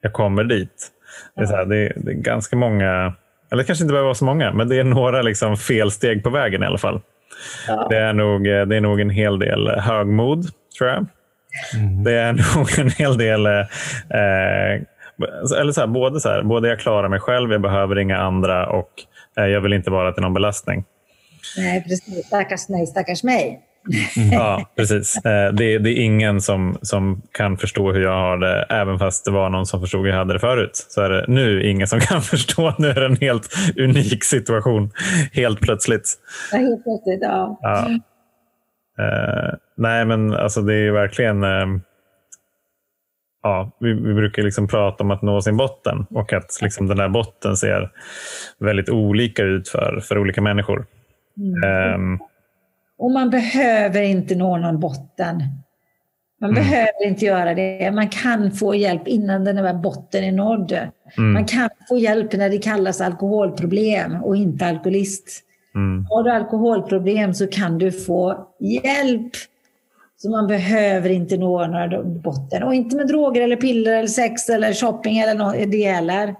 [0.00, 0.90] jag kommer dit.
[1.36, 3.14] Det är, här, det är, det är ganska många,
[3.54, 6.62] eller kanske inte behöver vara så många, men det är några liksom felsteg på vägen
[6.62, 7.00] i alla fall.
[7.68, 7.86] Ja.
[7.90, 10.46] Det, är nog, det är nog en hel del högmod,
[10.78, 11.06] tror jag.
[12.04, 13.46] Det är nog en hel del...
[13.46, 14.82] Eh,
[15.60, 18.66] eller så här, både, så här, både jag klarar mig själv, jag behöver inga andra
[18.66, 18.90] och
[19.38, 20.84] eh, jag vill inte vara till någon belastning.
[21.56, 22.26] Nej, precis.
[22.26, 23.60] Stackars mig, stackars mig.
[24.32, 25.16] Ja, precis.
[25.24, 29.24] Eh, det, det är ingen som, som kan förstå hur jag har det, även fast
[29.24, 30.86] det var någon som förstod hur jag hade det förut.
[30.88, 32.74] Så är det nu ingen som kan förstå.
[32.78, 34.90] Nu är det en helt unik situation,
[35.32, 36.14] helt plötsligt.
[36.52, 37.58] Ja, helt plötsligt, ja.
[37.62, 37.90] Ja.
[38.98, 41.44] Eh, nej, men alltså det är verkligen...
[41.44, 41.66] Eh,
[43.42, 46.96] ja, vi, vi brukar liksom prata om att nå sin botten och att liksom den
[46.96, 47.90] där botten ser
[48.58, 50.86] väldigt olika ut för, för olika människor.
[51.64, 52.18] Ehm,
[52.98, 55.42] Och man behöver inte nå någon botten.
[56.40, 57.90] Man behöver inte göra det.
[57.90, 60.78] Man kan få hjälp innan den där botten är nådd.
[61.16, 65.42] Man kan få hjälp när det kallas alkoholproblem och inte alkoholist.
[65.74, 69.32] mm, Har du alkoholproblem så kan du få hjälp.
[70.16, 72.62] Så man behöver inte nå några botten.
[72.62, 76.34] Och inte med droger eller piller eller sex eller shopping eller något, det heller.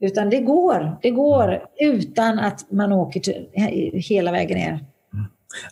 [0.00, 0.98] Utan det går.
[1.02, 3.46] Det går utan att man åker till,
[3.92, 4.84] hela vägen ner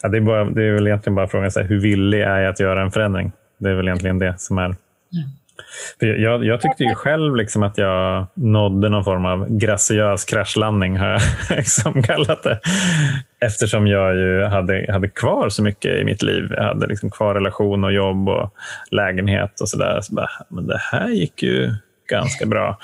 [0.02, 2.38] ja, det, är bara, det är väl egentligen bara frågan så här, hur villig är
[2.38, 3.32] jag att göra en förändring?
[3.58, 4.76] Det är väl egentligen det som är...
[6.00, 10.96] För jag, jag tyckte ju själv liksom att jag nådde någon form av graciös kraschlandning,
[10.96, 11.20] har jag
[11.56, 12.60] liksom kallat det.
[13.40, 16.48] Eftersom jag ju hade, hade kvar så mycket i mitt liv.
[16.56, 18.54] Jag hade liksom kvar relation och jobb och
[18.90, 20.00] lägenhet och sådär.
[20.02, 21.72] Så bara, men det här gick ju
[22.08, 22.78] ganska bra.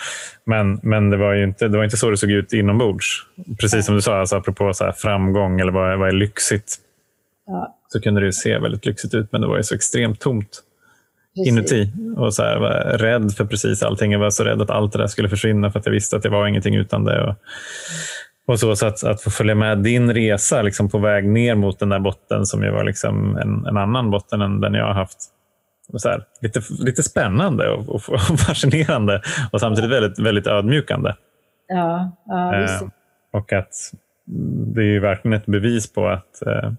[0.45, 3.26] Men, men det, var ju inte, det var inte så det såg ut inombords.
[3.61, 6.76] Precis som du sa, alltså, apropå så här framgång eller vad, vad är lyxigt.
[7.47, 10.62] Ja, Så kunde det se väldigt lyxigt ut, men det var ju så extremt tomt
[11.34, 11.53] precis.
[11.53, 11.92] inuti.
[12.16, 14.12] Och så här, var rädd för precis allting.
[14.12, 16.24] Jag var så rädd att allt det där skulle försvinna för att jag visste att
[16.24, 17.22] jag var ingenting utan det.
[17.22, 17.36] Och,
[18.47, 21.78] och så, så att, att få följa med din resa liksom på väg ner mot
[21.78, 24.95] den där botten som ju var liksom en, en annan botten än den jag har
[24.95, 25.18] haft.
[25.97, 29.22] Så här, lite, lite spännande och, och, och fascinerande
[29.53, 31.14] och samtidigt väldigt, väldigt ödmjukande.
[31.68, 32.55] Ja, ja.
[32.55, 32.80] Eh,
[33.32, 33.74] och att
[34.74, 36.72] det är ju verkligen ett bevis på att eh,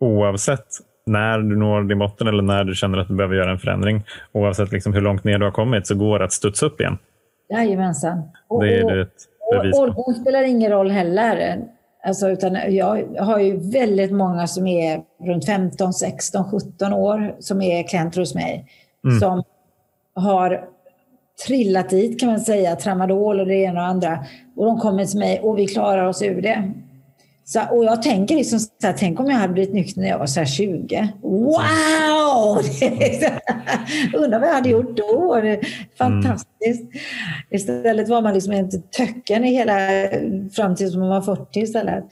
[0.00, 0.66] oavsett
[1.06, 4.04] när du når din botten eller när du känner att du behöver göra en förändring,
[4.32, 6.98] oavsett liksom hur långt ner du har kommit, så går det att studsa upp igen.
[7.52, 8.22] Jajamensan.
[8.48, 9.08] Och, Det är och- det ett
[9.40, 9.82] och bevis på.
[9.82, 11.58] åldern spelar ingen roll heller.
[12.06, 17.62] Alltså, utan jag har ju väldigt många som är runt 15, 16, 17 år som
[17.62, 18.66] är klienter hos mig.
[19.04, 19.20] Mm.
[19.20, 19.42] Som
[20.14, 20.64] har
[21.46, 24.24] trillat dit kan man säga, tramadol och det ena och andra.
[24.56, 26.72] Och de kommer till mig och vi klarar oss ur det.
[27.48, 30.18] Så, och jag tänker liksom så här, tänk om jag hade blivit nykter när jag
[30.18, 31.08] var så här 20.
[31.22, 32.58] Wow!
[34.24, 35.42] Undrar vad jag hade gjort då.
[35.98, 36.90] Fantastiskt.
[37.50, 39.78] Istället var man liksom inte töcken i hela
[40.52, 42.04] fram tills man var 40 istället.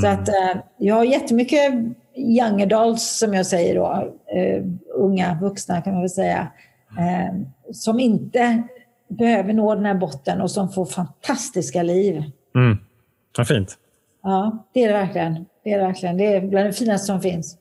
[0.00, 1.74] Så att eh, jag har jättemycket
[2.16, 4.64] young adults som jag säger då, eh,
[4.94, 6.48] unga vuxna kan man väl säga,
[6.98, 7.34] eh,
[7.72, 8.62] som inte
[9.08, 12.22] behöver nå den här botten och som får fantastiska liv.
[12.54, 12.78] Mm.
[13.36, 13.78] Vad fint.
[14.22, 15.46] Ja, det är det verkligen.
[15.64, 16.16] Det är det verkligen.
[16.16, 17.56] Det är bland det finaste som finns.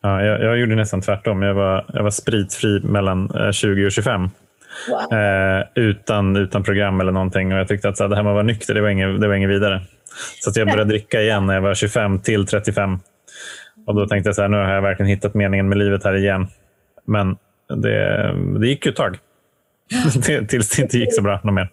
[0.00, 1.42] Ja, jag, jag gjorde nästan tvärtom.
[1.42, 4.30] Jag var, jag var spritfri mellan eh, 20 och 25.
[4.90, 5.18] Wow.
[5.18, 7.52] Eh, utan, utan program eller någonting.
[7.52, 9.20] Och jag tyckte att så här, det här med att vara nykter, det var inget,
[9.20, 9.80] det var inget vidare.
[10.42, 12.98] Så att jag började dricka igen när jag var 25 till 35.
[13.86, 16.16] Och då tänkte jag så här, nu har jag verkligen hittat meningen med livet här
[16.16, 16.46] igen.
[17.04, 17.36] Men
[17.82, 19.18] det, det gick ju ett tag.
[20.22, 21.68] Till- Tills det inte gick så bra något mer.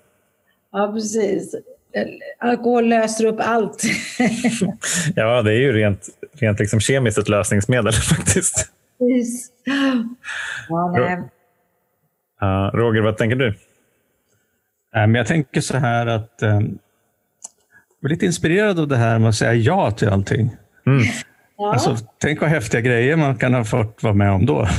[0.72, 1.56] Ja, precis.
[2.40, 3.84] Alkohol löser upp allt.
[5.16, 8.72] Ja, det är ju rent, rent liksom kemiskt ett lösningsmedel faktiskt.
[9.00, 9.52] Precis.
[10.70, 11.24] Ja, nej.
[12.74, 13.54] Roger, vad tänker du?
[14.92, 16.62] Jag tänker så här att eh,
[18.02, 20.56] jag är lite inspirerad av det här med att säga ja till allting.
[20.86, 21.04] Mm.
[21.58, 21.74] Ja.
[21.74, 24.68] Alltså, tänk vad häftiga grejer man kan ha fått vara med om då.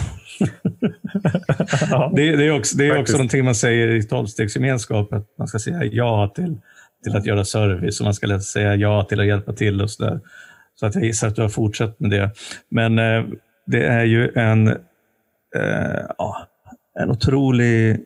[1.91, 2.13] Ja.
[2.17, 5.59] Det, det är också, det är också någonting man säger i tolvstegsgemenskap, att man ska
[5.59, 6.57] säga ja till,
[7.05, 10.05] till att göra service och man ska säga ja till att hjälpa till och så
[10.05, 10.21] där.
[10.75, 12.31] Så att jag gissar att du har fortsatt med det.
[12.69, 13.25] Men eh,
[13.67, 14.69] det är ju en,
[15.57, 16.47] eh, ja,
[16.99, 18.05] en otrolig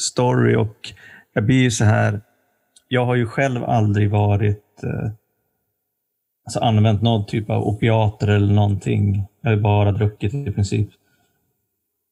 [0.00, 0.76] story och
[1.32, 2.20] jag blir ju så här,
[2.88, 5.10] jag har ju själv aldrig varit eh,
[6.44, 9.24] alltså använt någon typ av opiater eller någonting.
[9.40, 10.88] Jag har bara druckit i princip.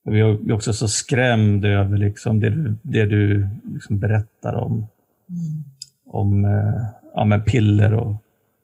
[0.05, 4.72] Jag är är också så skrämd över liksom det du, det du liksom berättar om,
[4.72, 5.64] mm
[6.11, 6.85] om eh,
[7.15, 8.15] ja, men piller och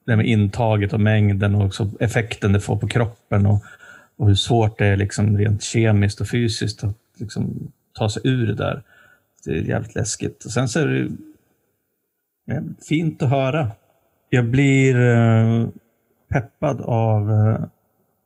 [0.06, 3.62] det med intaget och mängden och också effekten det får på kroppen och,
[4.16, 8.46] och hur svårt det är liksom rent kemiskt och fysiskt att liksom ta sig ur
[8.46, 8.82] det där.
[9.44, 10.44] det är jävligt läskigt.
[10.44, 13.70] Och sen så är det fint att höra.
[14.30, 15.68] Jag blir eh,
[16.28, 17.60] peppad av eh,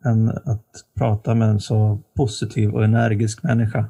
[0.04, 3.84] en, att prata med en så positiv och energisk människa.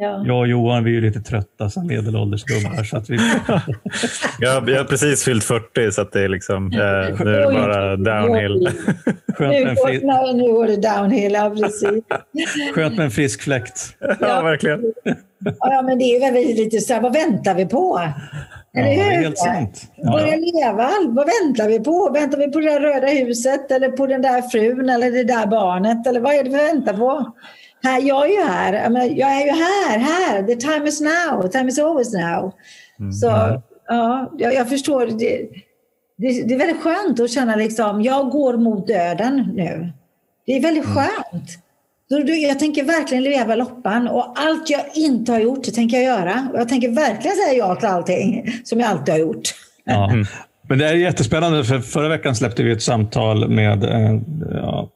[0.00, 0.24] Ja.
[0.26, 2.84] Jag och Johan vi är lite trötta som medelålders gubbar.
[2.84, 3.16] Så att vi...
[4.38, 6.78] jag, jag har precis fyllt 40 så att det är liksom, eh,
[7.24, 8.70] nu är det bara downhill.
[9.34, 10.00] Skönt med en fri...
[10.34, 12.04] Nu går det downhill, ja precis.
[12.74, 13.96] Skönt med en frisk fläkt.
[14.00, 14.92] Ja, ja verkligen.
[15.58, 18.00] Ja, men det är väl lite så här, vad väntar vi på?
[18.76, 19.22] Eller ja, hur?
[19.22, 19.82] helt sant.
[19.96, 20.12] Ja.
[20.12, 20.90] Börja leva.
[21.08, 22.10] Vad väntar vi på?
[22.14, 25.46] Väntar vi på det där röda huset eller på den där frun eller det där
[25.46, 26.06] barnet?
[26.06, 27.32] Eller vad är det vi väntar på?
[27.82, 28.72] Här, jag är ju här.
[29.16, 30.42] Jag är ju här, här.
[30.42, 31.42] The time is now.
[31.42, 32.52] The time is always now.
[33.00, 33.12] Mm.
[33.12, 33.26] Så
[33.88, 35.06] ja, jag, jag förstår.
[35.06, 35.48] Det,
[36.18, 39.92] det, det, är väldigt skönt att känna liksom, jag går mot döden nu.
[40.46, 40.96] Det är väldigt mm.
[40.96, 41.50] skönt.
[42.26, 46.48] Jag tänker verkligen leva loppan och allt jag inte har gjort, det tänker jag göra.
[46.52, 49.42] Och jag tänker verkligen säga ja till allting som jag alltid har gjort.
[49.84, 50.12] Ja.
[50.68, 54.20] Men det är jättespännande, för förra veckan släppte vi ett samtal med eh,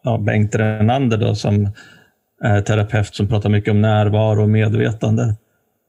[0.03, 1.71] ja, Bengt Renander då, som
[2.43, 5.35] terapeut som pratar mycket om närvaro och medvetande.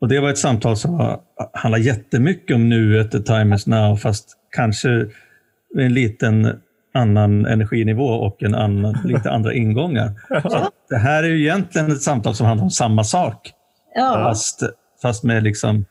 [0.02, 1.18] Och Det var ett samtal som
[1.54, 5.06] handlar jättemycket om nuet, the time is now, fast kanske
[5.78, 6.60] en liten
[6.94, 10.12] annan energinivå och en annan, lite andra ingångar.
[10.42, 13.52] Så det här är ju egentligen ett samtal som handlar om samma sak.
[13.96, 14.14] Ja.
[14.14, 14.64] Fast,
[15.02, 15.86] fast med liksom,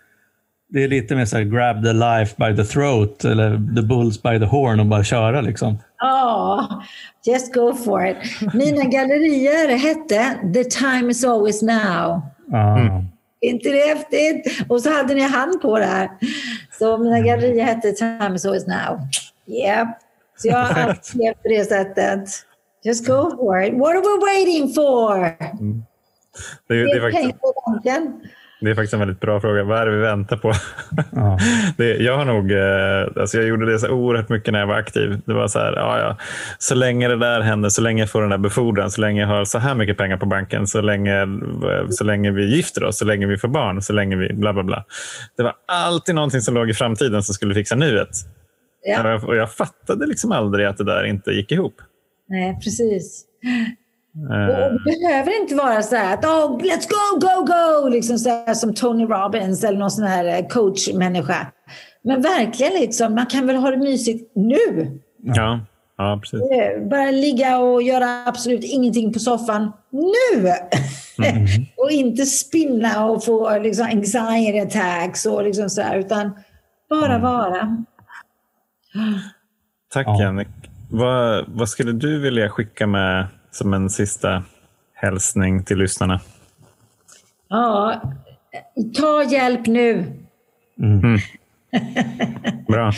[0.69, 4.23] det är lite mer så här, grab the life by the throat eller the bulls
[4.23, 5.41] by the horn och bara köra.
[5.41, 5.79] Liksom.
[6.03, 6.83] Ja,
[7.27, 8.17] just go for it.
[8.55, 12.23] Mina gallerier hette The time is always now.
[12.53, 13.09] Mm.
[13.41, 14.65] inte det häftigt?
[14.69, 16.11] Och så hade ni hand på det här.
[16.79, 19.01] Så mina gallerier hette Time is always now.
[19.47, 19.89] Yeah.
[20.37, 22.29] Så jag har alltid levt på det sättet.
[22.85, 23.75] Just go for it.
[23.75, 25.37] What are we waiting for?
[25.61, 25.83] Mm.
[26.69, 27.35] Det, är, det, är faktiskt,
[28.63, 29.65] det är faktiskt en väldigt bra fråga.
[29.65, 30.53] Vad är det vi väntar på?
[31.11, 31.39] Ja.
[31.77, 34.75] det, jag har nog, eh, alltså jag gjorde det så oerhört mycket när jag var
[34.75, 35.21] aktiv.
[35.25, 36.17] Det var så här, ja, ja,
[36.59, 39.29] så länge det där händer, så länge jag får den där befordran, så länge jag
[39.29, 41.27] har så här mycket pengar på banken, så länge,
[41.91, 44.63] så länge vi gifter oss, så länge vi får barn, så länge vi bla bla
[44.63, 44.85] bla.
[45.37, 48.09] Det var alltid någonting som låg i framtiden som skulle fixa nuet.
[48.85, 49.21] Ja.
[49.27, 51.75] Och jag fattade liksom aldrig att det där inte gick ihop.
[52.29, 53.25] Nej, precis.
[54.15, 58.55] Och det behöver inte vara så här att oh, let's go, go, go, liksom så
[58.55, 61.47] som Tony Robbins eller någon sån här eh, coachmänniska.
[62.05, 65.01] Men verkligen, liksom, man kan väl ha det mysigt nu.
[65.23, 65.61] Ja,
[65.99, 66.41] ja precis.
[66.41, 70.49] Eh, bara ligga och göra absolut ingenting på soffan nu.
[71.27, 71.47] Mm.
[71.77, 76.31] och inte spinna och få liksom, anxiety attacks och liksom så här, utan
[76.91, 77.23] bara mm.
[77.23, 77.85] vara.
[79.93, 80.23] Tack ja.
[80.23, 80.49] Jannik.
[80.91, 84.43] Vad, vad skulle du vilja skicka med som en sista
[84.95, 86.21] hälsning till lyssnarna?
[87.49, 88.01] Ja,
[88.95, 89.93] ta hjälp nu.
[90.79, 91.01] Mm.
[91.01, 91.19] mm.
[92.69, 92.93] Bra.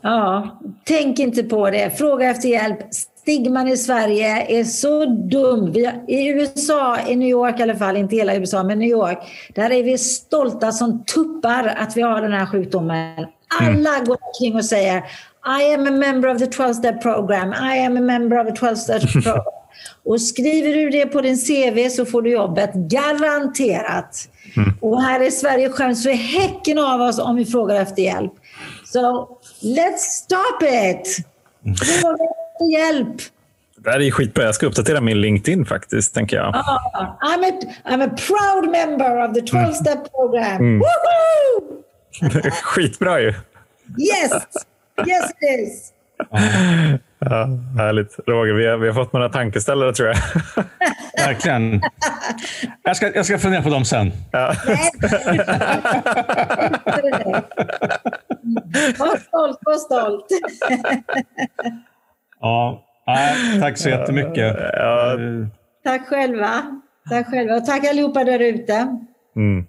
[0.00, 1.98] ja, tänk inte på det.
[1.98, 2.78] Fråga efter hjälp.
[2.90, 5.72] Stigman i Sverige är så dum.
[5.72, 9.18] Vi, I USA, i New York i alla fall, inte hela USA, men New York,
[9.54, 13.26] där är vi stolta som tuppar att vi har den här sjukdomen.
[13.60, 14.04] Alla mm.
[14.04, 14.98] går omkring och säger
[15.60, 17.52] I am a member of the 12-step program.
[17.52, 19.53] I am a member of the 12-step program.
[20.04, 24.28] Och skriver du det på din CV så får du jobbet, garanterat.
[24.56, 24.72] Mm.
[24.80, 28.32] Och här i Sverige skäms är häcken av oss om vi frågar efter hjälp.
[28.84, 29.28] So,
[29.62, 31.26] let's stop it!
[31.78, 33.16] Fråga efter hjälp!
[33.84, 34.44] Det här är skitbra.
[34.44, 36.48] Jag ska uppdatera min LinkedIn faktiskt, tänker jag.
[36.48, 36.78] Oh,
[37.20, 40.08] I'm, a, I'm a proud member of the 12-step mm.
[40.10, 40.56] program.
[40.56, 40.82] Mm.
[42.62, 43.34] Skitbra ju.
[43.98, 44.32] Yes!
[45.06, 45.92] Yes it is!
[47.30, 47.48] Ja,
[47.82, 48.18] härligt.
[48.26, 50.16] Roger, vi har, vi har fått några tankeställare tror jag.
[51.26, 51.82] Verkligen.
[52.82, 54.12] Jag ska, jag ska fundera på dem sen.
[54.32, 54.54] Ja.
[58.98, 60.26] var stolt, var stolt.
[62.40, 62.84] ja,
[63.60, 64.56] tack så jättemycket.
[64.72, 65.18] Ja.
[65.84, 66.62] Tack själva.
[67.10, 67.54] Tack själva.
[67.54, 68.98] Och tack allihopa där ute.
[69.36, 69.66] Mm.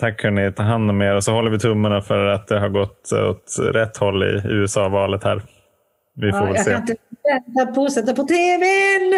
[0.00, 2.68] Tack hörni, ta hand om er och så håller vi tummarna för att det har
[2.68, 5.42] gått åt rätt håll i USA-valet här.
[6.14, 6.70] Vi får ja, väl jag se.
[6.70, 7.02] Jag kan inte
[7.54, 9.12] vänta på att sätta på tvn!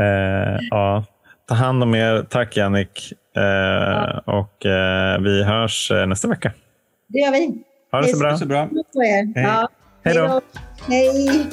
[0.00, 1.04] eh, ja.
[1.48, 2.22] Ta hand om er.
[2.22, 3.12] Tack Jannik.
[3.36, 4.22] Eh, ja.
[4.24, 6.52] Och eh, vi hörs eh, nästa vecka.
[7.06, 7.62] Det gör vi.
[7.92, 8.36] Ha det så bra.
[8.36, 8.68] Så bra.
[8.94, 9.32] Hej.
[9.34, 9.68] Ja.
[10.04, 10.40] Hej då.
[10.88, 11.50] Hej.